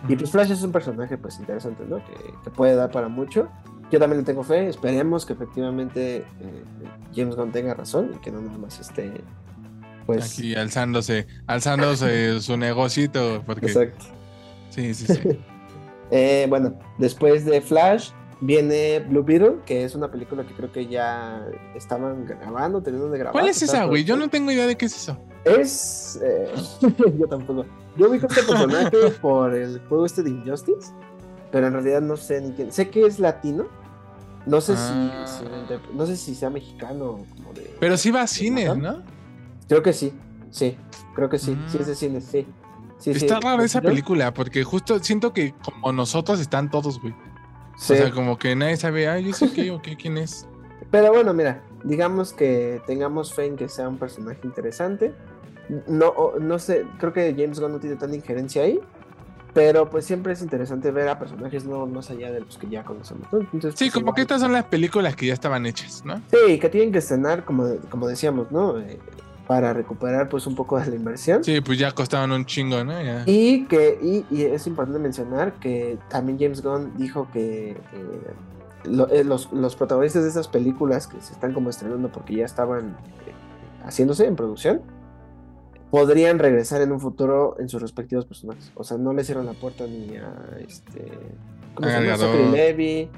[0.08, 1.98] Y pues Flash es un personaje pues interesante, ¿no?
[1.98, 3.50] Que, que puede dar para mucho.
[3.92, 6.64] Yo también le tengo fe, esperemos que efectivamente eh,
[7.16, 9.22] James Gunn tenga razón y que no nada más esté,
[10.06, 10.34] pues...
[10.34, 13.44] Aquí alzándose, alzándose su negocito.
[13.46, 14.06] Porque, Exacto.
[14.70, 15.20] Sí, sí, sí.
[16.16, 20.86] Eh, bueno, después de Flash viene Blue Beetle, que es una película que creo que
[20.86, 21.44] ya
[21.74, 23.32] estaban grabando, teniendo de grabar.
[23.32, 24.04] ¿Cuál es esa, güey?
[24.04, 25.18] Yo no tengo idea de qué es eso.
[25.44, 26.20] Es...
[26.22, 26.54] eh,
[27.18, 27.66] yo tampoco.
[27.98, 28.92] Yo ubico este personaje
[29.22, 30.92] por el juego este de Injustice,
[31.52, 32.72] pero en realidad no sé ni quién.
[32.72, 33.66] Sé que es latino.
[34.46, 35.26] No sé Ah.
[35.26, 37.76] si, interpre- no sé si sea mexicano o como de.
[37.80, 38.76] Pero sí va a cines, Ajá.
[38.80, 39.04] ¿no?
[39.70, 40.14] Creo que sí.
[40.52, 40.78] Sí.
[41.16, 41.58] Creo que sí.
[41.68, 41.82] Sí Mm.
[41.82, 42.48] es de cine, sí.
[42.98, 43.26] Sí, sí.
[43.26, 43.90] Está rara esa ¿No?
[43.90, 47.14] película, porque justo siento que como nosotros están todos, güey.
[47.78, 47.94] Sí.
[47.94, 49.96] O sea, como que nadie sabe, ay, ¿yo sé qué o qué?
[49.98, 50.48] ¿Quién es?
[50.92, 55.14] Pero bueno, mira, digamos que tengamos fe en que sea un personaje interesante.
[55.88, 58.80] No, no sé, creo que James Gunn no tiene tanta injerencia ahí.
[59.54, 62.84] Pero pues siempre es interesante ver a personajes no más allá de los que ya
[62.84, 63.28] conocemos.
[63.32, 63.40] ¿no?
[63.40, 66.20] Entonces, Sí, pues, como igual- que estas son las películas que ya estaban hechas, ¿no?
[66.32, 68.80] Sí, que tienen que estrenar, como, como decíamos, ¿no?
[68.80, 68.98] Eh,
[69.48, 71.44] para recuperar pues un poco de la inversión.
[71.44, 73.00] Sí, pues ya costaban un chingo, ¿no?
[73.00, 73.24] Ya.
[73.28, 77.78] Y que y, y es importante mencionar que también James Gunn dijo que eh,
[78.86, 82.46] lo- eh, los, los protagonistas de esas películas que se están como estrenando porque ya
[82.46, 82.98] estaban
[83.86, 84.82] haciéndose en producción
[85.94, 88.72] podrían regresar en un futuro en sus respectivos personajes.
[88.74, 91.08] O sea, no le cierran la puerta ni a este
[91.76, 92.18] ¿cómo A se llama?
[92.18, 92.50] Zachary.
[92.50, 93.10] Levi.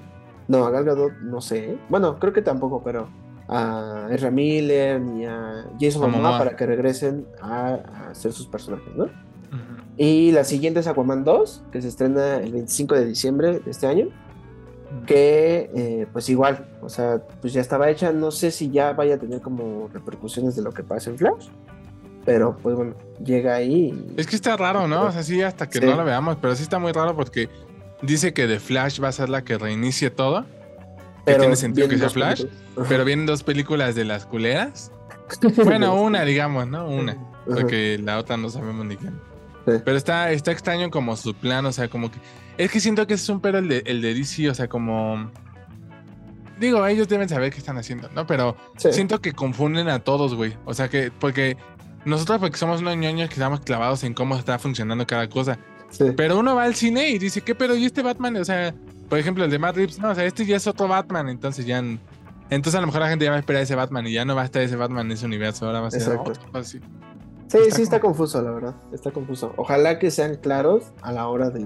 [0.50, 1.78] No, a Gal Gadot no sé.
[1.88, 3.08] Bueno, creo que tampoco, pero
[3.48, 6.38] a Ezra Miller ni a Jason Momoa Momoa.
[6.38, 7.76] para que regresen a,
[8.10, 9.06] a ser sus personajes, ¿no?
[9.06, 9.12] Ujú.
[9.96, 13.88] Y la siguiente es Aquaman 2, que se estrena el 25 de diciembre de este
[13.88, 14.08] año.
[15.06, 18.12] Que eh, pues igual, o sea, pues ya estaba hecha.
[18.12, 21.48] No sé si ya vaya a tener como repercusiones de lo que pasa en Flash.
[22.26, 23.94] Pero pues bueno, llega ahí.
[23.94, 25.04] y- Es que está raro, ¿no?
[25.04, 25.86] O sea, sí, hasta que Sí.
[25.86, 27.50] no lo veamos, pero sí está muy raro porque
[28.02, 30.46] dice que The Flash va a ser la que reinicie todo,
[31.24, 32.88] pero tiene sentido que sea Flash, películas.
[32.90, 34.92] Pero vienen dos películas de las culeras.
[35.64, 36.88] Bueno, una, digamos, ¿no?
[36.88, 37.18] Una.
[37.46, 39.14] Porque la otra no sabemos ni quién.
[39.68, 39.74] Sí.
[39.84, 42.20] Pero está, está extraño como su plan, o sea, como que.
[42.58, 45.32] Es que siento que es un pero el de, el de DC, o sea, como.
[46.60, 48.26] Digo, ellos deben saber qué están haciendo, ¿no?
[48.28, 48.94] Pero Sí.
[48.94, 50.56] siento que confunden a todos, güey.
[50.66, 51.12] O sea, que.
[51.12, 51.58] Porque
[52.06, 55.58] nosotros, porque somos unos ñoños que estamos clavados en cómo está funcionando cada cosa.
[55.90, 56.06] Sí.
[56.16, 57.76] Pero uno va al cine y dice, ¿qué pedo?
[57.76, 58.36] ¿Y este Batman?
[58.38, 58.74] O sea,
[59.10, 61.66] por ejemplo, el de Matt Reeves, no, o sea, este ya es otro Batman, entonces
[61.66, 61.78] ya.
[62.50, 64.36] Entonces a lo mejor la gente ya va a esperar ese Batman y ya no
[64.36, 66.32] va a estar ese Batman en ese universo, ahora va a ser Exacto.
[66.32, 66.80] otro, así.
[67.48, 68.76] Sí, Está sí está como- confuso, la verdad.
[68.92, 69.54] Está confuso.
[69.58, 71.62] Ojalá que sean claros a la hora De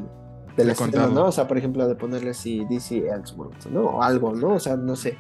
[0.58, 1.14] estreno, contarlo.
[1.16, 1.26] ¿no?
[1.28, 3.82] O sea, por ejemplo, de ponerle así DC Elseworlds, ¿no?
[3.86, 4.50] O algo, ¿no?
[4.56, 5.18] O sea, no sé.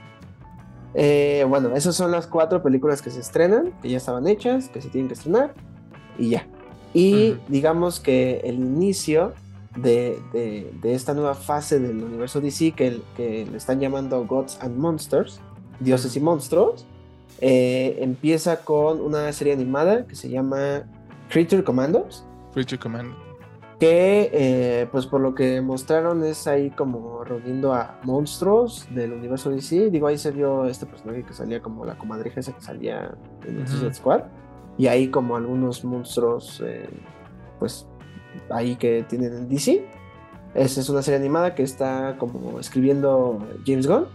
[0.94, 4.82] Eh, bueno, esas son las cuatro películas que se estrenan, que ya estaban hechas, que
[4.82, 5.54] se tienen que estrenar,
[6.18, 6.48] y ya.
[6.94, 9.34] Y digamos que el inicio
[9.76, 14.76] de, de- de esta nueva fase del universo DC, que, le están llamando Gods and
[14.78, 15.40] Monsters,
[15.80, 16.86] Dioses y Monstruos,
[17.42, 20.84] eh, empieza con una serie animada que se llama
[21.30, 23.14] Creature Commandos, Creature Command.
[23.80, 29.50] Que eh, pues por lo que mostraron es ahí como reuniendo a monstruos del universo
[29.50, 29.90] DC.
[29.90, 33.16] Digo, ahí se vio este personaje que salía como la comadreja esa que salía
[33.48, 33.66] en.
[33.68, 34.24] Suicide Squad.
[34.78, 36.90] Y ahí como algunos monstruos, eh,
[37.60, 37.88] pues
[38.50, 39.86] ahí que tienen en DC.
[40.56, 44.08] Esa es una serie animada que está como escribiendo James Gunn.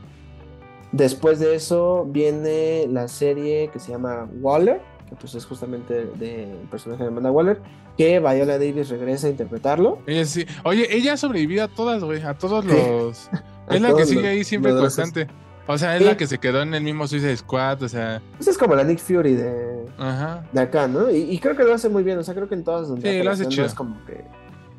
[0.92, 4.80] Después de eso viene la serie que se llama Waller,
[5.14, 7.60] que pues es justamente del personaje de Amanda Waller,
[7.96, 9.98] que Viola Davis regresa a interpretarlo.
[10.06, 10.44] Ella sí.
[10.64, 12.22] Oye, ella ha sobrevivido a todas, güey.
[12.22, 13.28] A todos los.
[13.70, 15.26] Es la que sigue los ahí siempre constante.
[15.66, 16.04] O sea, es Sí.
[16.08, 17.82] la que se quedó en el mismo Suicide Squad.
[17.82, 20.44] O sea, Esa es como la Nick Fury de, ajá.
[20.52, 21.10] de acá, ¿no?
[21.10, 23.10] Y, y creo que lo hace muy bien, o sea, creo que en todas donde
[23.10, 23.62] Sí, lo hace chido.
[23.62, 24.12] no es como que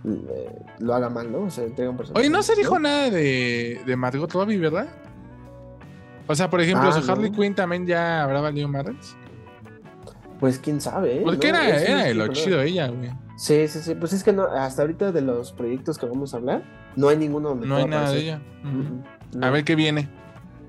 [0.07, 1.39] eh, lo haga mal, ¿no?
[1.39, 2.21] O sea, entrega un personaje.
[2.21, 4.87] Oye, no se dijo nada de, de Margot Robbie, ¿verdad?
[6.27, 7.37] O sea, por ejemplo, Ah, su Harley no.
[7.39, 9.15] Quinn también ya habrá valido madres.
[10.39, 11.21] Pues quién sabe, ¿eh?
[11.23, 11.57] Porque ¿no?
[11.59, 13.09] era, era lo chido ella, güey.
[13.37, 13.95] Sí, sí, sí.
[13.95, 16.63] Pues es que no, hasta ahorita de los proyectos que vamos a hablar,
[16.95, 18.41] no hay ninguno donde No hay nada de ella.
[19.41, 20.07] A ver qué viene.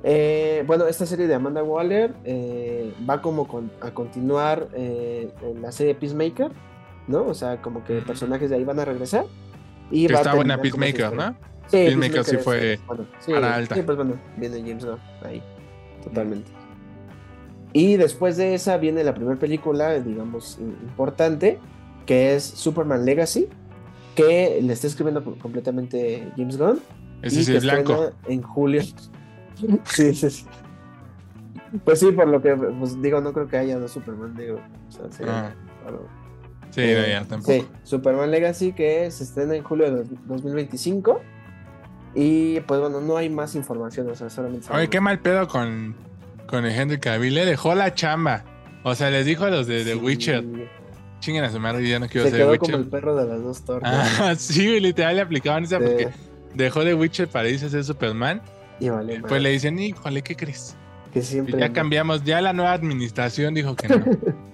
[0.05, 5.63] Eh, bueno, esta serie de Amanda Waller eh, va como con- a continuar eh, en
[5.63, 6.53] la serie Peacemaker,
[7.09, 7.25] ¿no?
[7.27, 9.25] O sea, como que personajes de ahí van a regresar.
[9.91, 11.17] Y Que va a está buena como esa Peacemaker.
[11.17, 11.37] ¿no?
[11.67, 13.07] Sí, Peacemaker sí fue es bueno.
[13.19, 13.75] Sí, vara alta.
[13.75, 15.43] sí, pues bueno, viene James Gunn ahí,
[16.05, 16.51] totalmente.
[17.79, 21.59] Y después de esa viene la primera película, digamos, im- importante,
[22.07, 23.49] que es Superman Legacy,
[24.15, 26.81] que le está escribiendo co- completamente James Gunn.
[27.21, 28.13] Ese sí es blanco.
[28.29, 28.81] En julio.
[29.85, 30.47] sí, sí, sí.
[31.85, 34.61] Pues sí, por lo que pues, digo, no creo que haya dos Superman negros.
[34.89, 35.53] O sea, sería Ah.
[36.71, 37.53] Sí, Eh, no, ya tampoco.
[37.53, 41.21] Sí, Superman Legacy que se estrena en julio de dos- 2025.
[42.15, 44.67] Y pues bueno, no hay más información, o sea, solamente...
[44.73, 45.95] Oye, qué mal pedo con,
[46.47, 47.35] con el Henry Cavill.
[47.35, 48.45] Le dejó la chamba.
[48.83, 50.45] O sea, les dijo a los de The Sí, Witcher,
[51.21, 52.73] chinguen a su madre, yo no quiero Se ser quedó Witcher.
[52.73, 54.21] como el perro de las dos tortas.
[54.21, 56.09] Ah, sí, literal le aplicaban esa Sí, porque
[56.55, 58.43] dejó de Witcher para irse a ser Superman.
[58.79, 60.77] y vale, Pues madre, le dicen, híjole, ¿qué crees?
[61.13, 61.59] que Y siempre...
[61.59, 64.05] ya cambiamos, ya la nueva administración dijo que no.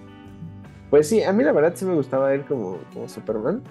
[0.91, 3.63] Pues sí, a mí la verdad sí me gustaba él como, como Superman.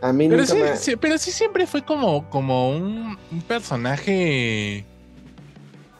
[0.00, 0.76] A mí Pero nunca sí, me...
[0.76, 4.84] sí, pero sí siempre fue como, como un, un personaje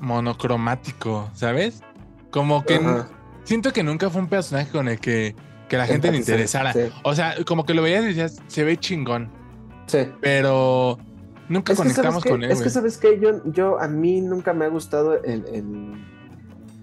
[0.00, 1.82] monocromático, ¿sabes?
[2.30, 3.08] Como que Ajá,
[3.44, 5.34] siento que nunca fue un personaje con el que,
[5.68, 6.72] que la gente le interesara.
[6.72, 9.30] Sí, O sea, como que lo veías y decías, se ve chingón,
[9.86, 10.00] sí.
[10.20, 10.98] pero
[11.48, 12.50] nunca Es que, ¿sabes conectamos con él.
[12.50, 12.70] Es que.
[12.70, 13.18] ¿sabes qué?
[13.20, 16.04] Yo, yo, a mí nunca me ha gustado el, el,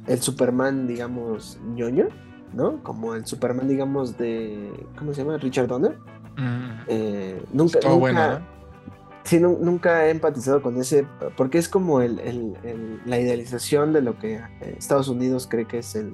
[0.07, 2.07] el Superman, digamos, ñoño,
[2.53, 2.81] ¿no?
[2.83, 4.71] Como el Superman, digamos, de.
[4.97, 5.37] ¿Cómo se llama?
[5.37, 5.97] Richard Donner.
[6.37, 8.41] Mm, Eh, nunca, nunca.
[9.25, 11.05] Sí, nu- nunca he empatizado con ese,
[11.35, 15.65] porque es como el, el- el- la idealización de lo que eh, Estados Unidos cree
[15.67, 16.13] que es el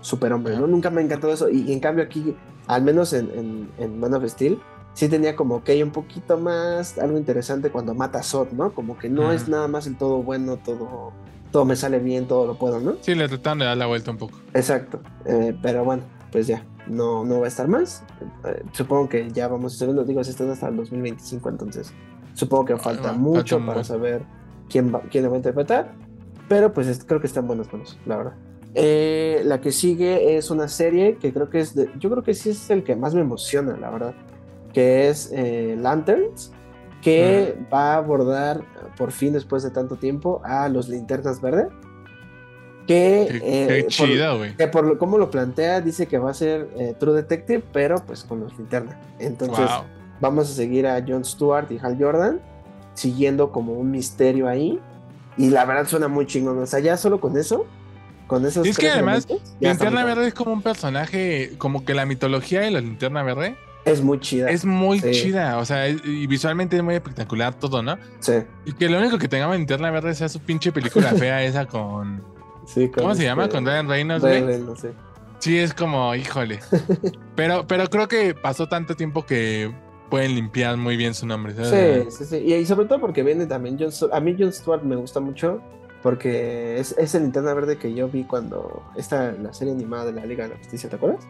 [0.00, 0.66] superhombre, ¿no?
[0.66, 2.36] Nunca me ha encantado eso, y, y en cambio aquí,
[2.66, 4.58] al menos en, en, en Man of Steel,
[4.94, 8.72] sí tenía como que hay un poquito más, algo interesante cuando mata a Zod, ¿no?
[8.72, 11.12] Como que no es nada más el todo bueno, todo,
[11.52, 12.96] todo me sale bien, todo lo puedo, ¿no?
[13.00, 14.38] Sí, le trataron de dar la vuelta un poco.
[14.54, 16.02] Exacto, Eh, pero bueno,
[16.32, 18.04] pues ya, no, no va a estar más.
[18.44, 21.92] Eh, supongo que ya vamos a estar viendo, digo, se están hasta el 2025, entonces
[22.36, 24.22] supongo que falta Ah, mucho para saber
[24.68, 25.92] quién, va, quién lo va a interpretar,
[26.48, 28.32] pero pues es- creo que están buenas manos, la verdad.
[28.74, 32.34] Eh, la que sigue es una serie que creo que es, de, yo creo que
[32.34, 34.14] sí es el que más me emociona, la verdad,
[34.74, 36.52] que es eh, Lanterns,
[37.00, 38.60] que va a abordar
[38.98, 41.68] por fin después de tanto tiempo a los linternas verdes.
[42.86, 46.34] Que, Qué, eh, qué por- que por lo, cómo lo plantea, dice que va a
[46.34, 48.96] ser eh, True Detective, pero pues con los linternas.
[49.18, 49.84] Entonces, Wow.
[50.20, 52.40] Vamos a seguir a Jon Stewart y Hal Jordan,
[52.94, 54.80] siguiendo como un misterio ahí.
[55.36, 56.58] Y la verdad suena muy chingón.
[56.58, 57.66] O sea, ya solo con eso,
[58.26, 58.66] con esos.
[58.66, 59.26] Y es que además,
[59.60, 63.56] Linterna Verde es como un personaje, como que la mitología de la Linterna Verde.
[63.84, 64.50] Es muy chida.
[64.50, 65.10] es muy Sí.
[65.12, 65.58] chida.
[65.58, 67.96] O sea, es- y visualmente es muy espectacular todo, ¿no?
[68.18, 68.32] Sí,
[68.64, 71.66] Y que lo único que tengamos en Linterna Verde sea su pinche película fea esa
[71.66, 72.20] con.
[72.66, 72.88] sí.
[72.88, 73.44] con ¿Cómo se llama?
[73.44, 74.46] este- Con Ryan Reynolds, Ryan.
[74.46, 74.88] Reynolds, sí.
[75.38, 76.58] Sí, es como, híjole.
[77.36, 79.70] Pero, pero creo que pasó tanto tiempo que
[80.08, 81.54] pueden limpiar muy bien su nombre.
[81.54, 82.14] ¿sabes?
[82.14, 82.54] Sí, sí, sí.
[82.54, 84.14] Y, sobre todo porque viene también Jon Stewart.
[84.14, 85.60] A mí Jon Stewart me gusta mucho
[86.02, 90.12] porque es, es el linterna verde que yo vi cuando esta la serie animada de
[90.12, 91.26] la Liga de la Justicia, ¿te acuerdas?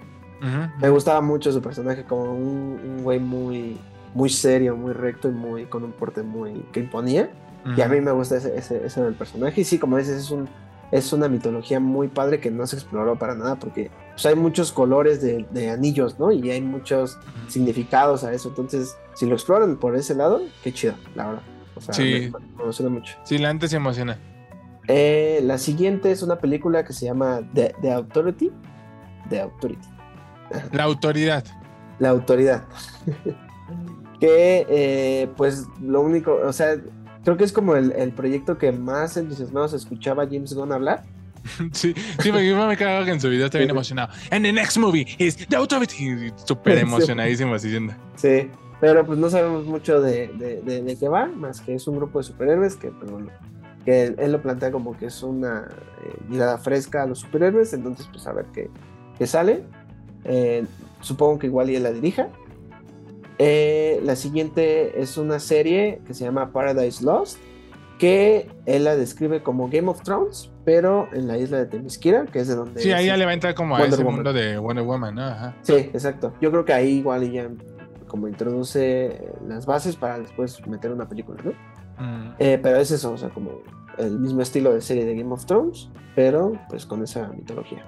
[0.81, 3.79] Me gustaba mucho su personaje como un, un güey muy,
[4.13, 7.31] muy serio, muy recto y muy con un porte muy que imponía.
[7.77, 9.63] Y a mí me gusta ese, ese, ese del personaje.
[9.63, 10.49] Y sí, como dices, es un
[10.93, 14.73] es una mitología muy padre que no se exploró para nada porque pues, hay muchos
[14.73, 16.33] colores de, de anillos, ¿no?
[16.33, 17.19] Y hay muchos
[17.49, 18.49] significados a eso.
[18.49, 21.43] Entonces, si lo exploran por ese lado, qué chido, la verdad.
[21.75, 22.31] O sea, Sí.
[22.33, 23.17] me, me emociona mucho.
[23.25, 24.19] Sí, la antes se emociona.
[24.89, 28.53] Eh, la siguiente es una película que se llama The, The Authority.
[29.29, 29.89] The Authority.
[30.73, 31.45] La autoridad.
[31.99, 32.65] La autoridad.
[34.21, 36.77] que, eh, pues, lo único, o sea,
[37.27, 41.03] creo que es como el, el proyecto que más entusiasmado se escuchaba James Gunn hablar.
[41.73, 44.13] Sí, sí, porque yo me cago que en su video está bien emocionado.
[44.31, 46.09] And the next movie is The Authority.
[46.09, 47.77] Y Súper emocionadísimo así.
[48.17, 48.51] Sí,
[48.81, 51.97] pero pues no sabemos mucho de, de, de- de qué va, más que es un
[51.97, 53.11] grupo de superhéroes que, pues,
[53.85, 55.69] que él, él lo plantea como que es una
[56.05, 58.69] eh, mirada fresca a los superhéroes, entonces pues a ver qué,
[59.19, 59.63] qué sale.
[60.25, 60.65] Eh,
[61.01, 62.29] supongo que igual y él la dirija.
[63.39, 67.39] Eh, la siguiente es una serie que se llama Paradise Lost,
[67.99, 72.41] que él la describe como Game of Thrones, pero en la isla de Temisquira, que
[72.41, 72.81] es de donde...
[72.81, 74.15] Sí, ahí ya le va a entrar como a Wonder ese Woman.
[74.17, 75.23] mundo de Wonder Woman, ¿no?
[75.23, 75.55] Ajá.
[75.63, 76.35] Sí, exacto.
[76.41, 77.49] Yo creo que ahí igual ya
[78.07, 81.53] como introduce las bases para después meter una película, ¿no?
[81.99, 82.35] Mm.
[82.39, 83.63] Eh, pero es eso, o sea, como
[83.99, 87.85] el mismo estilo de serie de Game of Thrones, pero pues con esa mitología.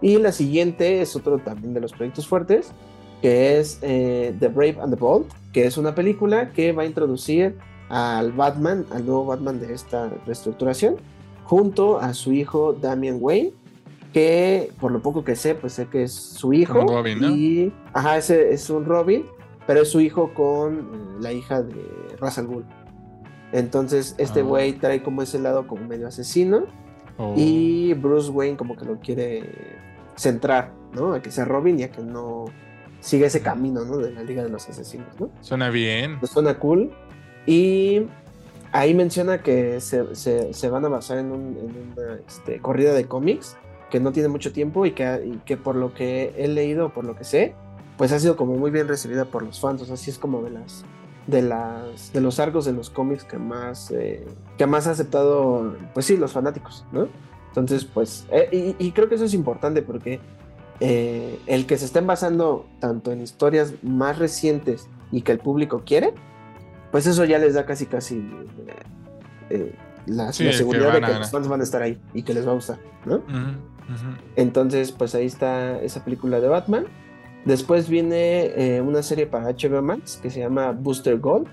[0.00, 2.72] Y la siguiente es otro también de los proyectos fuertes,
[3.26, 6.86] que es eh, The Brave and the Bold, que es una película que va a
[6.86, 7.56] introducir
[7.88, 10.94] al Batman, al nuevo Batman de esta reestructuración,
[11.42, 13.52] junto a su hijo Damian Wayne,
[14.12, 16.80] que por lo poco que sé, pues sé que es su hijo.
[16.82, 17.30] Un Robin, ¿no?
[17.30, 19.24] Y, ajá, ese es un Robin,
[19.66, 20.82] pero es su hijo con eh,
[21.20, 21.74] la hija de
[22.20, 22.64] Ra's al Ghul.
[23.50, 24.44] Entonces, este Ah.
[24.44, 26.66] güey trae como ese lado como medio asesino
[27.18, 29.42] O- y Bruce Wayne como que lo quiere
[30.14, 31.12] centrar, ¿no?
[31.12, 32.44] A que sea Robin y a que no
[33.00, 33.98] siga ese camino, ¿no?
[33.98, 35.30] De la Liga de los Asesinos, ¿no?
[35.40, 36.12] Suena bien.
[36.12, 36.90] Entonces, suena cool.
[37.46, 38.02] Y
[38.72, 42.92] ahí menciona que se, se- se van a basar en, un- en una este, corrida
[42.94, 43.56] de cómics
[43.90, 47.04] que no tiene mucho tiempo y que, y que por lo que he leído, por
[47.04, 47.54] lo que sé,
[47.96, 49.82] pues ha sido como muy bien recibida por los fans.
[49.82, 50.84] O sea, sí es como de las
[51.28, 54.24] de las de los arcos de los cómics que más eh,
[54.56, 57.08] que más ha aceptado pues sí los fanáticos no
[57.48, 60.20] entonces pues eh, y, y creo que eso es importante porque
[60.80, 65.82] eh, el que se estén basando tanto en historias más recientes y que el público
[65.86, 66.12] quiere
[66.92, 68.72] pues eso ya les da casi casi eh,
[69.50, 69.74] eh,
[70.06, 72.22] la, Sí, la que seguridad de que a los fans van a estar ahí y
[72.22, 73.22] que les va a gustar no
[74.34, 76.86] entonces, pues ahí está esa película de Batman.
[77.44, 81.46] Después viene una serie para HBO Max que se llama Booster Gold,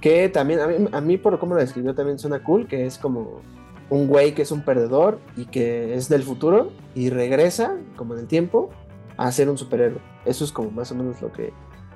[0.00, 2.96] que también, a mí, a mí por cómo la describió, también suena cool, que es
[2.96, 3.42] como
[3.90, 8.20] un güey que es un perdedor y que es del futuro y regresa, como en
[8.20, 8.70] el tiempo,
[9.16, 10.00] a ser un superhéroe.
[10.24, 11.52] Eso es como más o menos lo que,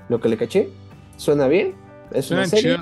[0.09, 0.71] lo que le caché.
[1.17, 1.75] Suena bien,
[2.13, 2.77] es una serie.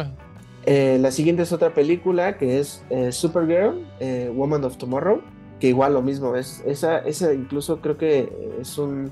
[0.67, 5.23] Eh, la siguiente es otra película que es eh, Supergirl, eh, Woman of Tomorrow,
[5.59, 9.11] que igual lo mismo, es, esa, esa incluso creo que es un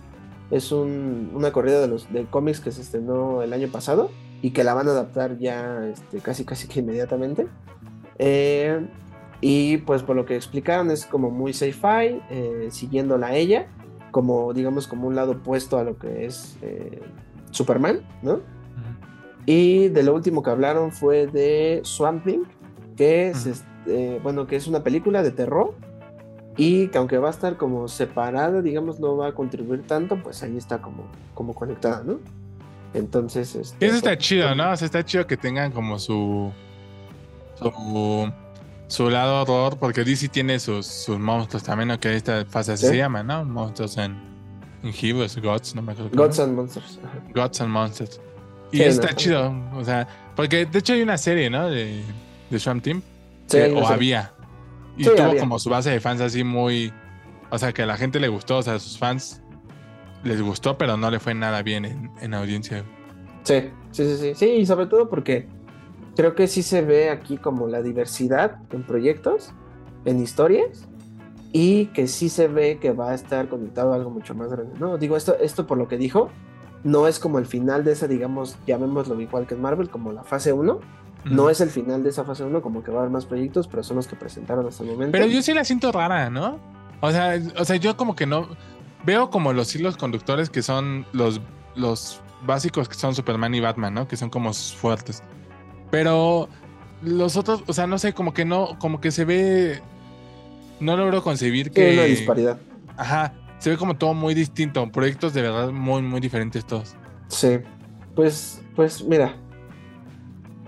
[0.51, 4.53] es un- una corrida de los de cómics que se estrenó el año pasado y
[4.53, 7.47] que la van a adaptar ya este, casi casi que inmediatamente.
[8.19, 8.81] Eh,
[9.41, 13.67] y pues por lo que explicaron es como muy sci-fi, eh, siguiéndola a ella,
[14.11, 17.01] como digamos como un lado opuesto a lo que es eh,
[17.51, 18.41] Superman, ¿no?
[19.47, 22.45] Y de lo último que hablaron fue de Swamp Thing,
[22.97, 25.75] que es, este, bueno, que es una película de terror
[26.59, 30.43] y que aunque va a estar como separada, digamos, no va a contribuir tanto, pues
[30.43, 32.19] ahí está como, como conectada, ¿no?
[32.95, 34.73] Entonces, este, Eso está pues, chido, ¿no?
[34.73, 36.51] O sea, está chido que tengan como su.
[37.55, 38.33] su.
[38.89, 42.01] Su lado horror, porque DC tiene sus, sus monstruos también, ¿no?
[42.01, 42.93] Que esta fase así Sí.
[42.93, 43.45] se llama, ¿no?
[43.45, 44.17] Monstruos en.
[44.83, 46.11] en Heroes, Gods, no me acuerdo.
[46.17, 46.99] Gods and Monsters.
[47.35, 48.21] Gods and Monsters.
[48.73, 51.69] Y Sí, eso no, está chido, o sea, porque de hecho hay una serie, ¿no?
[51.71, 52.03] De,
[52.51, 53.03] de Swamp Team.
[53.47, 53.87] Sí, que- o serie.
[53.89, 54.33] había.
[54.97, 55.41] Y tuvo había.
[55.41, 56.93] como su base de fans así muy.
[57.51, 59.43] O sea, que a la gente le gustó, o sea, a sus fans
[60.25, 62.85] les gustó, pero no le fue nada bien en, en audiencia.
[63.45, 64.33] Sí, sí, sí, sí.
[64.35, 65.49] Sí, y sobre todo porque
[66.19, 69.53] creo que sí se ve aquí como la diversidad en proyectos,
[70.05, 70.89] en historias,
[71.53, 74.77] y que sí se ve que va a estar conectado a algo mucho más grande.
[74.81, 76.29] No, digo, esto, esto por lo que dijo,
[76.83, 80.25] no es como el final de esa, digamos, llamémoslo igual que en Marvel, como la
[80.25, 80.81] fase 1.
[81.27, 83.69] No es el final de esa fase 1, como que va a haber más proyectos,
[83.69, 85.13] pero son los que presentaron hasta el momento.
[85.13, 86.59] Pero yo sí la siento rara, ¿no?
[87.01, 88.49] O sea, o sea, yo como que no.
[89.07, 91.41] Veo como los hilos conductores que son los,
[91.77, 94.09] los básicos que son Superman y Batman, ¿no?
[94.09, 95.23] Que son como fuertes.
[95.91, 96.49] Pero
[97.03, 99.81] los otros, o sea, no sé, como que no, como que se ve.
[100.81, 101.95] No logro concebir que.
[101.95, 102.59] una disparidad.
[102.97, 103.35] Ajá.
[103.59, 104.91] Se ve como todo muy distinto.
[104.93, 106.95] Proyectos de verdad muy, muy diferentes todos.
[107.29, 107.59] Sí.
[108.15, 109.37] Pues, pues mira.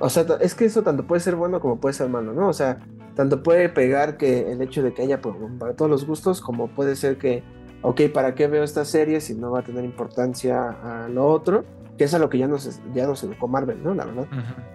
[0.00, 2.48] O sea, es que eso tanto puede ser bueno como puede ser malo, ¿no?
[2.48, 2.78] O sea,
[3.14, 6.68] tanto puede pegar que el hecho de que haya pues, para todos los gustos, como
[6.68, 7.42] puede ser que,
[7.82, 11.64] ok, ¿para qué veo esta serie si no va a tener importancia a lo otro?
[12.00, 13.92] Que es a lo que ya nos, ya nos educó Marvel, ¿no?
[13.92, 14.24] La verdad.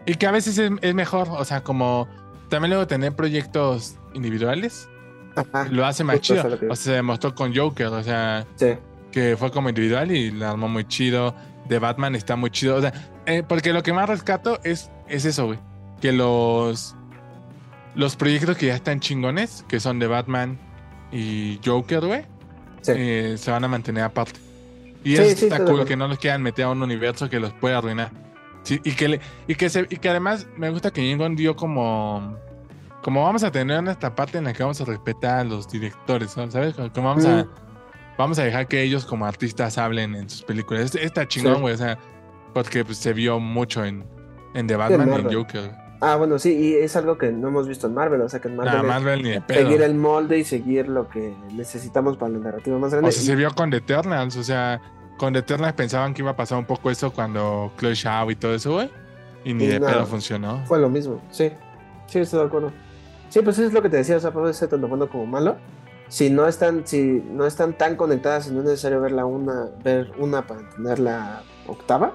[0.06, 2.08] Y que a veces es, es mejor, o sea, como
[2.50, 4.88] también luego tener proyectos individuales
[5.36, 5.68] Ajá.
[5.72, 6.42] lo hace más chido.
[6.42, 8.74] eso es que- O sea, se demostró con Joker, o sea, Sí.
[9.12, 11.34] que fue como individual y la armó muy chido.
[11.68, 12.76] De Batman está muy chido.
[12.76, 12.94] O sea,
[13.26, 15.58] eh, porque lo que más rescato es, es eso, güey.
[16.00, 16.96] Que los,
[17.96, 20.60] los proyectos que ya están chingones, que son de Batman
[21.12, 22.22] y Joker, güey,
[22.82, 22.92] Sí.
[22.96, 24.40] eh, se van a mantener aparte.
[25.06, 27.40] Y Sí, eso sí, está cool, que no los quieran meter a un universo que
[27.40, 28.12] los puede arruinar.
[28.64, 31.56] Sí, y que, le- y que, se, y que además me gusta que Jingon dio
[31.56, 32.38] como...
[33.02, 36.36] Como vamos a tener nuestra parte en la que vamos a respetar a los directores,
[36.36, 36.50] ¿no?
[36.52, 36.74] ¿sabes?
[36.74, 37.44] Como, vamos a...
[37.44, 37.50] Mm.
[38.18, 40.96] Vamos a dejar que ellos como artistas hablen en sus películas.
[40.96, 41.74] Está chingón, güey.
[41.74, 42.00] O sea,
[42.54, 44.06] porque pues, se vio mucho en,
[44.54, 45.34] en The Batman y en.
[45.34, 45.72] Joker.
[46.00, 48.48] Ah, bueno, sí, y es algo que no hemos visto en Marvel, o sea, que
[48.48, 49.64] en Marvel es Marvel ni de pedo.
[49.64, 53.10] seguir el molde y seguir lo que necesitamos para la narrativa más grande.
[53.10, 54.38] O sea, se vio con The Eternals.
[54.38, 54.82] O sea,
[55.18, 58.36] con The Eternals pensaban que iba a pasar un poco eso cuando Chloe Shaw y
[58.36, 58.90] todo eso, güey.
[59.44, 59.94] Y ni Y de nada.
[59.94, 60.64] pedo funcionó.
[60.66, 61.52] Fue lo mismo, sí.
[62.08, 62.72] Sí, estoy de acuerdo.
[63.30, 65.26] Sí, pues eso es lo que te decía, o sea, puede ser tanto bueno como
[65.26, 65.58] malo.
[66.08, 70.12] si no están, si no están tan conectadas y no es necesario verla una, ver
[70.20, 72.14] una para entender la octava,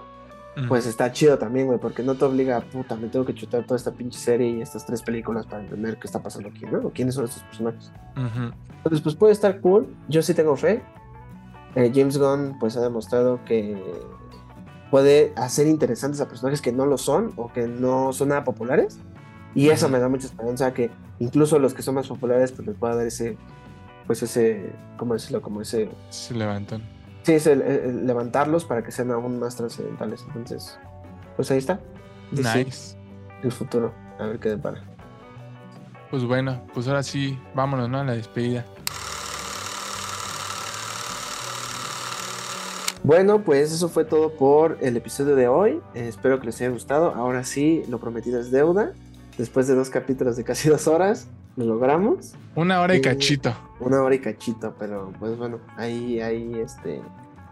[0.68, 3.76] pues está chido también, güey, porque no te obliga, puta, me tengo que chutar toda
[3.76, 6.78] esta pinche serie y estas tres películas para entender qué está pasando aquí, ¿no?
[6.88, 7.90] O quiénes son estos personajes.
[8.14, 9.86] Entonces, pues puede estar cool.
[10.08, 10.82] Yo sí tengo fe.
[11.74, 13.80] Eh, James Gunn, pues ha demostrado que
[14.90, 18.98] puede hacer interesantes a personajes que no lo son o que no son nada populares.
[19.54, 22.76] Y eso me da mucha esperanza que incluso los que son más populares, pues les
[22.76, 23.36] pueda dar ese,
[24.06, 25.42] pues ese, ¿cómo decirlo?
[25.42, 25.90] Como ese...
[26.10, 26.82] Se levantan.
[27.22, 30.24] Sí, es el, levantarlos para que sean aún más trascendentales.
[30.28, 30.78] Entonces,
[31.36, 31.80] pues ahí está.
[32.30, 32.96] Nice.
[33.42, 34.82] el futuro, a ver qué depara.
[36.10, 38.00] Pues bueno, pues ahora sí, vámonos, ¿no?
[38.00, 38.64] A la despedida.
[43.02, 45.80] Bueno, pues eso fue todo por el episodio de hoy.
[45.94, 47.14] Eh, espero que les haya gustado.
[47.14, 48.92] Ahora sí, lo prometido es deuda.
[49.38, 52.34] Después de dos capítulos de casi dos horas, lo logramos.
[52.54, 53.54] Una hora y, cachito.
[53.80, 57.00] Una hora y cachito, pero pues bueno, ahí, ahí este,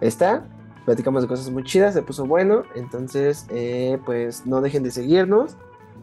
[0.03, 0.45] está.
[0.85, 2.65] Platicamos de cosas muy chidas, se puso bueno.
[2.75, 5.57] Entonces, eh, pues no dejen de seguirnos.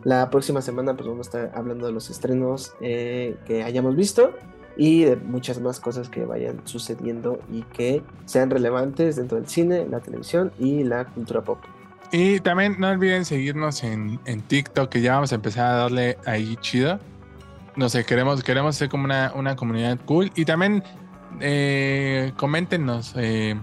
[0.04, 4.34] La próxima semana pues vamos a estar hablando de los estrenos eh, que hayamos visto
[4.77, 9.88] y de muchas más cosas que vayan sucediendo y que sean relevantes dentro del cine,
[9.89, 11.60] la televisión y la cultura pop.
[12.11, 16.56] Y también no olviden seguirnos en, TikTok, que ya vamos a empezar a darle ahí
[16.61, 16.99] chido.
[17.76, 20.31] No sé, queremos, queremos ser como una, una comunidad cool.
[20.35, 20.84] Y también
[21.41, 23.60] eh, coméntenos, eh,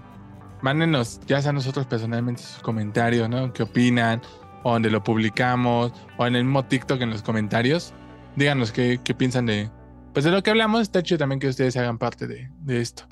[0.61, 3.53] mándenos, ya sea nosotros personalmente, sus comentarios, ¿no?
[3.53, 4.21] ¿Qué opinan?
[4.65, 7.95] O donde lo publicamos, o en el mismo TikTok en los comentarios.
[8.37, 9.71] Díganos qué, qué piensan de,
[10.13, 13.05] pues de lo que hablamos, está chido también que ustedes hagan parte de, esto.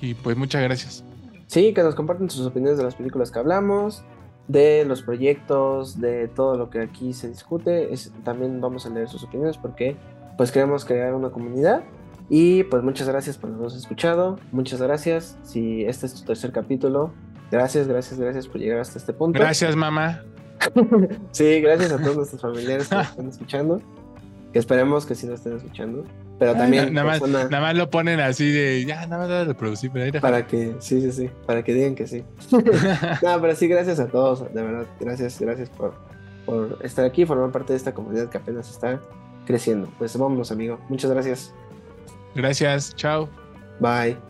[0.00, 1.04] Y pues muchas gracias.
[1.46, 4.02] Sí, que nos comparten sus opiniones de las películas que hablamos,
[4.48, 7.92] de los proyectos, de todo lo que aquí se discute.
[7.92, 9.96] Es, también vamos a leer sus opiniones porque
[10.36, 11.82] pues queremos crear una comunidad.
[12.28, 14.38] Y pues muchas gracias por habernos escuchado.
[14.52, 15.38] Muchas gracias.
[15.42, 17.12] Si este es tu tercer capítulo,
[17.50, 19.38] gracias, gracias, gracias por llegar hasta este punto.
[19.38, 20.22] Gracias, mamá.
[21.30, 23.80] sí, gracias a todos nuestros familiares que nos están escuchando.
[24.52, 26.04] Que esperemos que sí lo estén escuchando.
[26.38, 26.94] Pero también.
[26.94, 28.84] nada, más, nada más lo ponen así de.
[28.86, 29.90] Ya, nada más de reproducir.
[29.92, 30.74] Pero para que.
[30.78, 31.30] Sí, sí, sí.
[31.46, 32.24] Para que digan que sí.
[32.52, 34.52] no, pero sí, gracias a todos.
[34.54, 34.86] De verdad.
[35.00, 35.94] Gracias, gracias por,
[36.46, 39.00] por estar aquí, formar parte de esta comunidad que apenas está
[39.46, 39.88] creciendo.
[39.98, 40.78] Pues vámonos, amigo.
[40.88, 41.54] Muchas gracias.
[42.34, 42.94] Gracias.
[42.94, 43.28] Chao.
[43.80, 44.27] Bye.